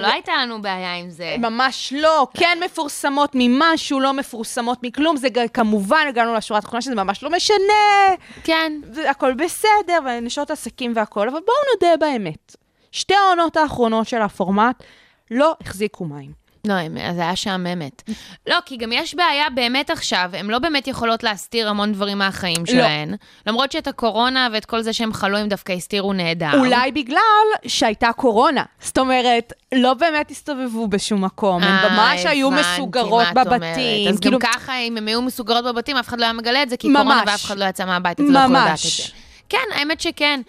[0.00, 1.36] לא הייתה לנו בעיה עם זה.
[1.38, 7.22] ממש לא, כן מפורסמות ממשהו, לא מפורסמות מכלום, זה כמובן, הגענו לשורה התחתונה שזה ממש
[7.22, 8.14] לא משנה,
[8.44, 8.72] כן.
[9.10, 12.56] הכל בסדר, ונשות עסקים והכל, אבל בואו נודה באמת.
[12.92, 14.82] שתי העונות האחרונות של הפורמט
[15.30, 16.46] לא החזיקו מים.
[16.68, 16.74] לא,
[17.14, 18.02] זה היה שעממת.
[18.46, 22.66] לא, כי גם יש בעיה באמת עכשיו, הן לא באמת יכולות להסתיר המון דברים מהחיים
[22.66, 23.14] שלהן.
[23.46, 26.58] למרות שאת הקורונה ואת כל זה שהם חלו, הם דווקא הסתירו נהדר.
[26.58, 27.20] אולי בגלל
[27.66, 28.62] שהייתה קורונה.
[28.80, 33.26] זאת אומרת, לא באמת הסתובבו בשום מקום, הן אה, ממש היו מסוגרות.
[33.34, 34.08] בבתים.
[34.08, 36.70] אז כאילו, גם ככה, אם הם היו מסוגרות בבתים, אף אחד לא היה מגלה את
[36.70, 37.02] זה, כי ממש.
[37.02, 38.78] קורונה ואף אחד לא יצא מהבית, אז לא יכול לדעת את.
[38.78, 39.02] זה.
[39.48, 40.40] כן, האמת שכן.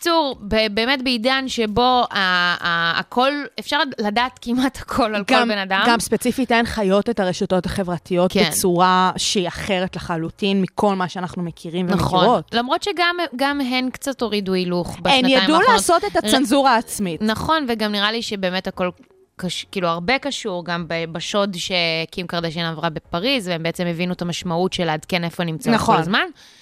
[0.00, 5.82] קיצור, ב- באמת בעידן שבו הכל, אפשר לדעת כמעט הכל על כל בן אדם.
[5.86, 8.48] גם ספציפית הן חיות את הרשתות החברתיות כן.
[8.50, 12.18] בצורה שהיא אחרת לחלוטין מכל מה שאנחנו מכירים נכון.
[12.18, 12.54] ומכירות.
[12.54, 15.62] למרות שגם גם הן קצת הורידו הילוך בשנתיים הן האחרונות.
[15.62, 17.22] ידעו לעשות את הצנזורה העצמית.
[17.22, 18.90] נכון, וגם נראה לי שבאמת הכל,
[19.36, 19.66] קש...
[19.72, 24.84] כאילו הרבה קשור גם בשוד שקים קרדשן עברה בפריז, והם בעצם הבינו את המשמעות של
[24.84, 25.94] לעדכן איפה נמצאות נכון.
[25.94, 26.18] כל הזמן.
[26.18, 26.59] אה,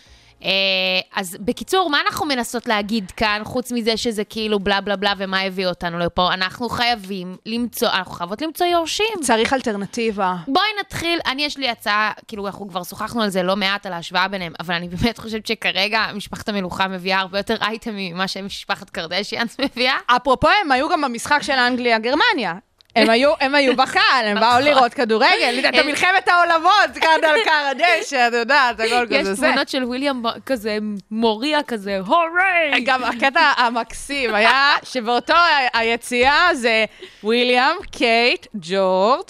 [1.15, 5.41] אז בקיצור, מה אנחנו מנסות להגיד כאן, חוץ מזה שזה כאילו בלה בלה בלה ומה
[5.41, 6.35] הביא אותנו לפה?
[6.35, 9.07] אנחנו חייבים למצוא, אנחנו חייבות למצוא יורשים.
[9.23, 10.37] צריך אלטרנטיבה.
[10.49, 13.93] בואי נתחיל, אני יש לי הצעה, כאילו אנחנו כבר שוחחנו על זה לא מעט, על
[13.93, 18.91] ההשוואה ביניהם, אבל אני באמת חושבת שכרגע משפחת המלוכה מביאה הרבה יותר אייטמים ממה שמשפחת
[18.91, 19.97] קרדשיאנס מביאה.
[20.07, 22.55] אפרופו, הם היו גם במשחק של אנגליה-גרמניה.
[22.97, 27.71] הם היו, הם היו בקהל, הם באו לראות כדורגל, את מלחמת העולמות, כאן על קר
[27.71, 29.47] הדשא, את יודעת, הכל יש כזה זה.
[29.47, 30.79] תמונות של וויליאם כזה
[31.11, 32.81] מוריע כזה, הורי!
[32.85, 35.35] גם הקטע המקסים היה שבאותו
[35.75, 36.85] היציאה זה
[37.25, 39.27] וויליאם, קייט, ג'ורג',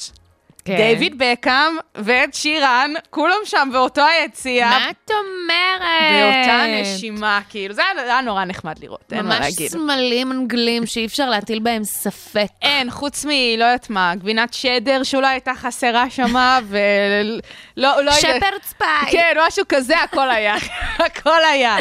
[0.69, 0.77] כן.
[0.77, 4.71] דיוויד בקאם ואת שירן, כולם שם באותו היציאה.
[4.71, 6.35] מה את אומרת?
[6.35, 9.71] באותה נשימה, כאילו, זה היה, נורא נחמד לראות, אין מה ממש להגיד.
[9.71, 12.47] סמלים אנגלים שאי אפשר להטיל בהם ספק.
[12.63, 13.29] אין, חוץ מ...
[13.59, 17.39] לא יודעת מה, גבינת שדר שאולי הייתה חסרה שמה, ולא
[17.77, 18.15] לא יודעת.
[18.21, 19.13] שפרדס פאי.
[19.13, 20.57] כן, משהו כזה, הכל היה.
[21.07, 21.77] הכל היה.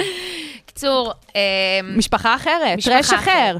[0.65, 1.41] קיצור, אה,
[1.83, 3.57] משפחה אחרת, משפחה טרש אחר.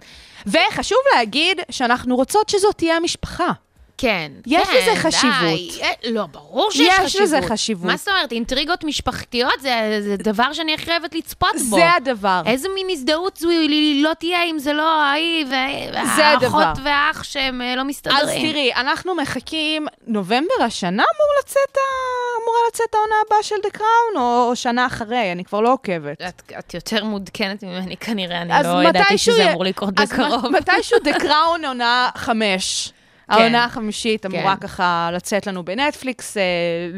[0.48, 3.52] וחשוב להגיד שאנחנו רוצות שזאת תהיה המשפחה.
[3.98, 4.32] כן.
[4.48, 5.00] יש כן, לזה די.
[5.00, 5.82] חשיבות.
[5.82, 7.22] אה, לא, ברור שיש יש חשיבות.
[7.28, 7.86] לזה חשיבות.
[7.86, 8.32] מה זאת אומרת?
[8.32, 11.76] אינטריגות משפחתיות זה, זה דבר שאני הכי אוהבת לצפות בו.
[11.76, 12.42] זה הדבר.
[12.46, 16.66] איזה מין הזדהות זו היא לא תהיה אם זה לא ההיא והאחות.
[16.84, 18.18] והאח שהם אה, לא מסתדרים.
[18.20, 23.70] אז תראי, אנחנו מחכים, נובמבר השנה אמור לצאת, ה- אמורה לצאת העונה הבאה של דה
[23.70, 23.88] קראון,
[24.24, 26.22] או, או שנה אחרי, אני כבר לא עוקבת.
[26.28, 30.48] את, את יותר מעודכנת ממני כנראה, אני אז לא ידעתי שזה אמור לקרות אז בקרוב.
[30.48, 32.92] מ- מתישהו דה קראון עונה חמש.
[33.30, 36.42] העונה החמישית אמורה ככה לצאת לנו בנטפליקס, אה,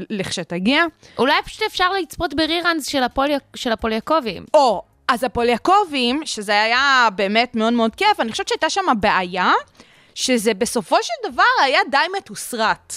[0.09, 0.83] לכשתגיע.
[1.17, 4.45] אולי פשוט אפשר לצפות בריראנס של, הפולי, של הפוליאקובים.
[4.53, 9.51] או, אז הפוליאקובים, שזה היה באמת מאוד מאוד כיף, אני חושבת שהייתה שם בעיה,
[10.15, 12.93] שזה בסופו של דבר היה די מתוסרט.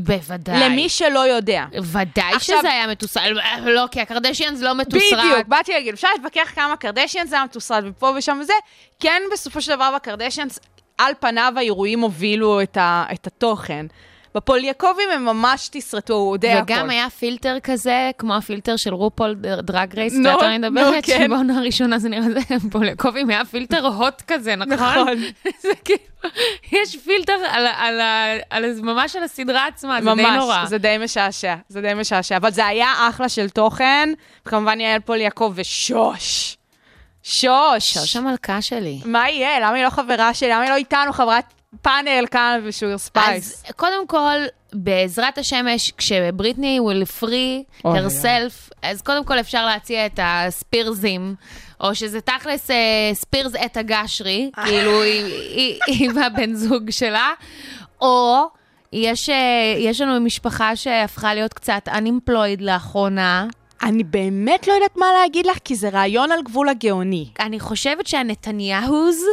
[0.00, 0.60] בוודאי.
[0.60, 1.64] למי שלא יודע.
[1.82, 3.24] ודאי עכשיו- שזה היה מתוסרט,
[3.62, 5.12] לא, כי הקרדשיאנס לא מתוסרט.
[5.12, 8.52] בדיוק, באתי להגיד, אפשר להתווכח כמה קרדשיאנס היה מתוסרט ופה ושם וזה,
[9.00, 10.58] כן בסופו של דבר בקרדשיאנס,
[10.98, 13.86] על פניו האירועים הובילו את, ה, את התוכן.
[14.34, 16.72] בפוליאקובים הם ממש תסרטו די הכל.
[16.72, 21.04] וגם היה פילטר כזה, כמו הפילטר של RuPaul's Drag Race, נו, ואתה אני נו, מדברת,
[21.06, 21.18] כן.
[21.24, 22.40] שבעונה הראשונה זה נראה זה,
[22.70, 24.72] פוליאקובים היה פילטר הוט כזה, נכון?
[24.74, 25.22] נכון.
[25.62, 25.98] זה כאילו,
[26.72, 28.00] יש פילטר על, על,
[28.50, 30.58] על, ה- ממש על הסדרה עצמה, זה די נורא.
[30.58, 32.36] ממש, זה די משעשע, זה די משעשע.
[32.36, 34.08] אבל זה היה אחלה של תוכן,
[34.46, 36.55] וכמובן יעל פוליאקוב ושוש.
[37.30, 37.94] שוש.
[37.94, 38.98] שוש המלכה שלי.
[39.04, 39.60] מה יהיה?
[39.60, 40.48] למה היא לא חברה שלי?
[40.50, 41.44] למה היא לא איתנו חברת
[41.82, 43.64] פאנל כאן ב Sugar Spice?
[43.66, 44.34] אז קודם כל,
[44.72, 51.34] בעזרת השמש, כשבריטני will free herself, אז קודם כל אפשר להציע את הספירזים,
[51.80, 52.76] או שזה תכלס אה,
[53.14, 55.24] ספירס את הגשרי, כאילו היא-
[55.54, 57.30] היא היא והבן זוג שלה,
[58.00, 58.42] או...
[58.92, 59.34] יש, אה,
[59.78, 63.46] יש לנו משפחה שהפכה להיות קצת unemployed לאחרונה.
[63.82, 67.28] אני באמת לא יודעת מה להגיד לך, כי זה רעיון על גבול הגאוני.
[67.40, 69.24] אני חושבת שהנתניהוז,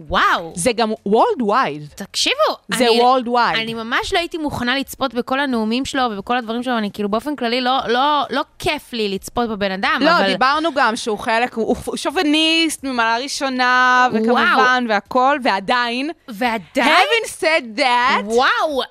[0.00, 1.82] וואו, זה גם וולד ווייד.
[1.94, 2.36] תקשיבו.
[2.74, 3.56] זה אני- worldwide.
[3.62, 7.36] אני ממש לא הייתי מוכנה לצפות בכל הנאומים שלו ובכל הדברים שלו, אני כאילו באופן
[7.36, 10.26] כללי לא, לא, לא כיף לי לצפות בבן אדם, לא, אבל...
[10.26, 18.24] דיברנו גם שהוא חלק, הוא שוביניסט ממעלה ראשונה, וכמובן, והכל, ועדיין, ועדיין, having said that,
[18.24, 18.82] וואו,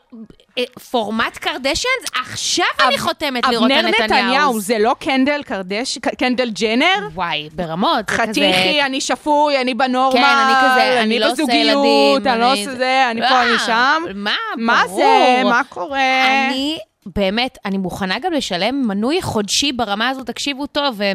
[0.91, 4.23] פורמט קרדשיאנס, עכשיו אני חותמת לראות את אבנר הנתניהו.
[4.23, 7.07] נתניהו, זה לא קנדל קרדש, קנדל ג'נר?
[7.13, 8.23] וואי, ברמות, זה כזה...
[8.31, 12.51] חתיכי, אני שפוי, אני בנורמה, כן, אני כזה, אני לא עושה בזוגיות, ילדים, אני לא
[12.53, 14.03] אני- עושה זה, אני פה, אני אה, שם.
[14.15, 14.97] מה, מה ברור.
[15.37, 15.43] זה?
[15.43, 16.47] מה קורה?
[16.47, 16.77] אני,
[17.15, 21.13] באמת, אני מוכנה גם לשלם מנוי חודשי ברמה הזאת, תקשיבו טוב, אה,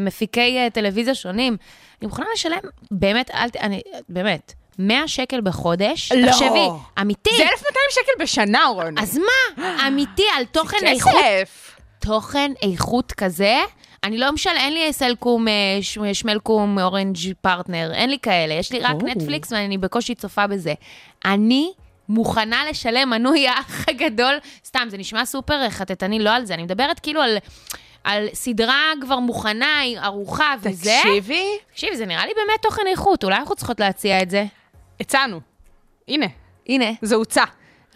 [0.73, 1.57] טלוויזיה שונים.
[2.03, 2.59] אני מוכנה לשלם,
[2.91, 3.57] באמת, אל ת...
[3.57, 4.53] אני, באמת,
[4.89, 6.31] 100 שקל בחודש, לא.
[6.31, 6.69] תחשבי,
[7.01, 7.31] אמיתי.
[7.37, 7.53] זה 1,200
[7.91, 8.99] שקל בשנה, רון.
[8.99, 11.77] אז מה, אמיתי, על תוכן איכות, כסף.
[11.99, 13.61] תוכן איכות כזה.
[14.05, 15.79] אני לא משל, אין לי סלקום, אה,
[16.13, 19.07] שמלקום, Orange פרטנר, אין לי כאלה, יש לי רק או.
[19.07, 20.75] נטפליקס ואני בקושי צופה בזה.
[21.25, 21.73] אני
[22.09, 27.01] מוכנה לשלם מנוי האח הגדול, סתם, זה נשמע סופר חטטני, לא על זה, אני מדברת
[27.01, 27.39] כאילו על...
[28.05, 30.99] על סדרה כבר מוכנה, היא ערוכה וזה.
[31.03, 34.45] תקשיבי, תקשיבי, זה נראה לי באמת תוכן איכות, אולי אנחנו צריכות להציע את זה.
[35.03, 35.41] הצענו.
[36.09, 36.27] הנה,
[36.69, 37.45] הנה, זה הוצע.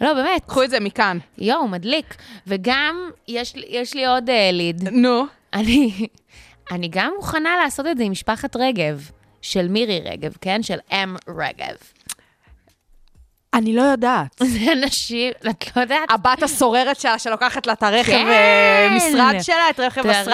[0.01, 0.45] לא, באמת.
[0.45, 1.17] קחו את זה מכאן.
[1.37, 2.15] יואו, מדליק.
[2.47, 4.89] וגם, יש, יש לי עוד אה, ליד.
[4.89, 5.25] נו.
[5.53, 6.07] אני,
[6.71, 9.09] אני גם מוכנה לעשות את זה עם משפחת רגב,
[9.41, 10.63] של מירי רגב, כן?
[10.63, 11.75] של אם רגב.
[13.53, 14.41] אני לא יודעת.
[14.53, 16.09] זה אנשים, את לא יודעת?
[16.09, 18.27] הבת הסוררת שלה שלוקחת לה את הרכב כן.
[18.27, 20.33] אה, משרד שלה, את רכב תארי השרד.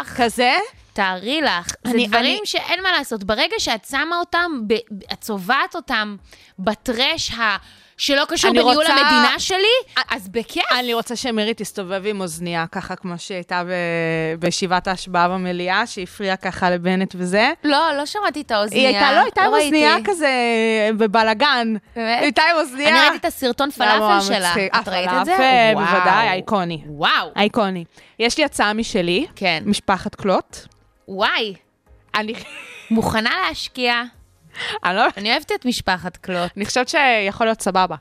[0.00, 0.22] לך.
[0.22, 0.52] כזה?
[0.94, 3.24] תארי לך, זה אני- דברים אני- שאין מה לעשות.
[3.24, 4.72] ברגע שאת שמה אותם, ב-
[5.12, 6.16] את צובעת אותם
[6.58, 7.56] בטרש ה...
[7.96, 10.64] שלא קשור בניהול רוצה- המדינה שלי, אז בכיף.
[10.78, 13.70] אני רוצה שמירי תסתובב עם אוזנייה, ככה כמו שהיא הייתה ב-
[14.40, 17.50] בישיבת ההשבעה במליאה, שהפריעה ככה לבנט וזה.
[17.64, 18.88] לא, לא שמעתי את האוזנייה.
[18.88, 19.66] היא הייתה, לא, הייתה עם ראיתי.
[19.66, 20.28] אוזנייה כזה
[20.98, 21.74] בבלגן.
[21.96, 22.22] באמת?
[22.22, 22.88] הייתה עם אוזנייה.
[22.90, 24.48] אני ראיתי את הסרטון זה פלאפל שלה.
[24.48, 24.76] מצחיק.
[24.76, 25.36] את ראית את זה?
[25.74, 25.86] וואו.
[25.86, 26.82] בוודאי, אייקוני.
[26.86, 27.30] וואו.
[27.36, 27.84] אייקוני.
[28.18, 29.62] יש לי הצעה משלי, כן.
[29.66, 30.56] משפחת קלוט.
[31.08, 31.54] וואי,
[32.14, 32.34] אני
[32.90, 34.02] מוכנה להשקיע.
[34.84, 35.02] אני לא...
[35.16, 36.50] אני אוהבת את משפחת קלוט.
[36.56, 37.96] אני חושבת שיכול להיות סבבה.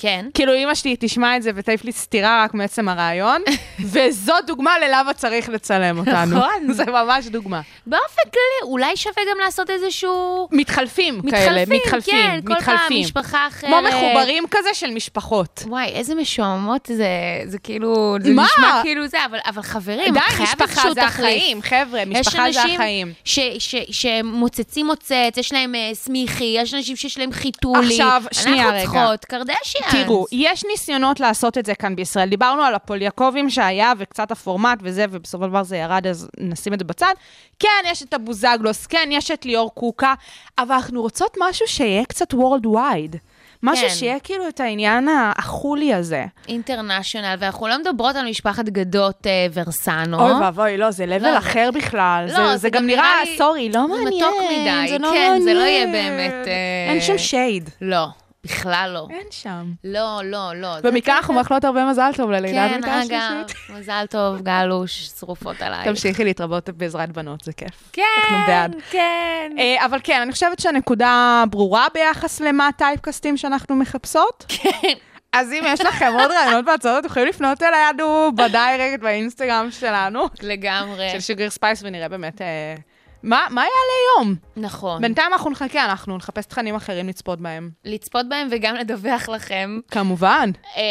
[0.00, 0.26] כן.
[0.34, 3.42] כאילו, אמא שלי תשמע את זה ותעיף לי סטירה רק מעצם הרעיון,
[3.92, 6.36] וזו דוגמה ללמה צריך לצלם אותנו.
[6.36, 6.72] נכון.
[6.78, 7.60] זה ממש דוגמה.
[7.86, 10.48] באופן כללי, אולי שווה גם לעשות איזשהו...
[10.52, 12.92] מתחלפים כאלה, מתחלפים, מתחלפים, כן, כל פעם.
[13.00, 13.70] משפחה אחרת.
[13.70, 15.62] כמו מחוברים כזה של משפחות.
[15.66, 17.08] וואי, איזה משועממות זה,
[17.44, 18.44] זה כאילו, זה מה?
[18.44, 21.04] נשמע כאילו זה, אבל, אבל חברים, די, משפחה זה.
[21.04, 23.12] החיים, חבר'ה, משפחה זה החיים.
[23.26, 27.86] יש אנשים שמוצצים מוצץ, יש להם אה, סמיכי, יש אנשים שיש להם חיתולי.
[27.86, 28.80] עכשיו, שנייה רגע.
[28.80, 29.89] אנחנו צריכות קרדשיאנס.
[29.92, 32.28] תראו, יש ניסיונות לעשות את זה כאן בישראל.
[32.28, 36.78] דיברנו על הפוליאקובים שהיה, וקצת הפורמט וזה, ובסופו של דבר זה ירד, אז נשים את
[36.78, 37.14] זה בצד.
[37.58, 40.14] כן, יש את הבוזגלוס, כן, יש את ליאור קוקה,
[40.58, 43.16] אבל אנחנו רוצות משהו שיהיה קצת worldwide.
[43.62, 43.94] משהו כן.
[43.94, 46.24] שיהיה כאילו את העניין החולי הזה.
[46.48, 50.20] אינטרנשיונל, ואנחנו לא מדברות על משפחת גדות אה, ורסנו.
[50.22, 52.24] אוי ואבוי, לא, זה level לא, אחר בכלל.
[52.28, 54.06] לא, זה, זה זה גם נראה לי- סורי, לא זה מעניין.
[54.08, 56.12] מתוק מדי, זה לא כן, זה לא יהיה מעניין.
[56.16, 57.70] באמת, אה, אין שום שייד.
[57.80, 58.06] לא,
[58.44, 59.06] בכלל לא.
[59.10, 59.72] אין שם.
[59.84, 60.68] לא, לא, לא.
[60.84, 63.70] ומכאן אנחנו מאחלות הרבה מזל טוב ללידת כן, ביתה אגב, השלישית.
[63.78, 65.84] מזל טוב, גלוש, שרופות עלייך.
[65.84, 67.90] תמשיכי להתרבות בעזרת בנות, זה כיף.
[67.92, 68.76] כן, אנחנו בעד.
[68.90, 69.52] כן.
[69.58, 74.44] אה, אבל כן, אני חושבת שהנקודה ברורה ביחס למה ה typecast ים שאנחנו מחפשות.
[74.62, 74.94] כן.
[75.32, 80.24] אז אם יש לכם עוד רעיונות והצעות, אתם יכולים לפנות אלינו ב direct באינסטגרם שלנו,
[80.42, 81.10] לגמרי.
[81.12, 82.74] של Sugar Spice, ונראה באמת אה,
[83.22, 84.34] מה מה יעלה היום.
[84.56, 85.02] נכון.
[85.02, 87.70] בינתיים אנחנו נחכה, אנחנו נחפש תכנים אחרים לצפות בהם.
[87.84, 89.80] לצפות בהם וגם לדווח לכם.
[89.90, 90.50] כמובן.
[90.76, 90.82] אה,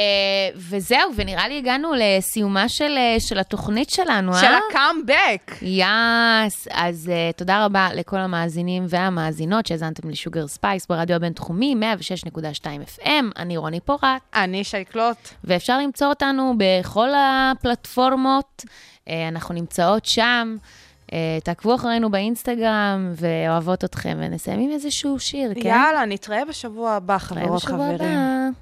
[0.56, 4.42] וזהו, ונראה לי הגענו לסיומה של, אה, של התוכנית שלנו, אה?
[4.42, 5.52] של הקאמבק.
[5.62, 11.76] Yas, אז uh, תודה רבה לכל המאזינים והמאזינות שהאזנתם ל Sugar Spice ברדיו הבינתחומי,
[12.26, 12.66] 106.2
[12.98, 15.18] FM, אני רוני פורט, אני שייקלוט.
[15.44, 20.56] ואפשר למצוא אותנו בכל הפלטפורמות, uh, אנחנו נמצאות שם.
[21.10, 21.12] Uh,
[21.44, 25.70] תעקבו אחרינו באינסטגרם, ואוהבות אתכם, ונסיים עם איזשהו שיר, כן?
[25.70, 28.18] יאללה, נתראה בשבוע הבא, נתראה חברות בשבוע חברים.
[28.20, 28.60] הבא.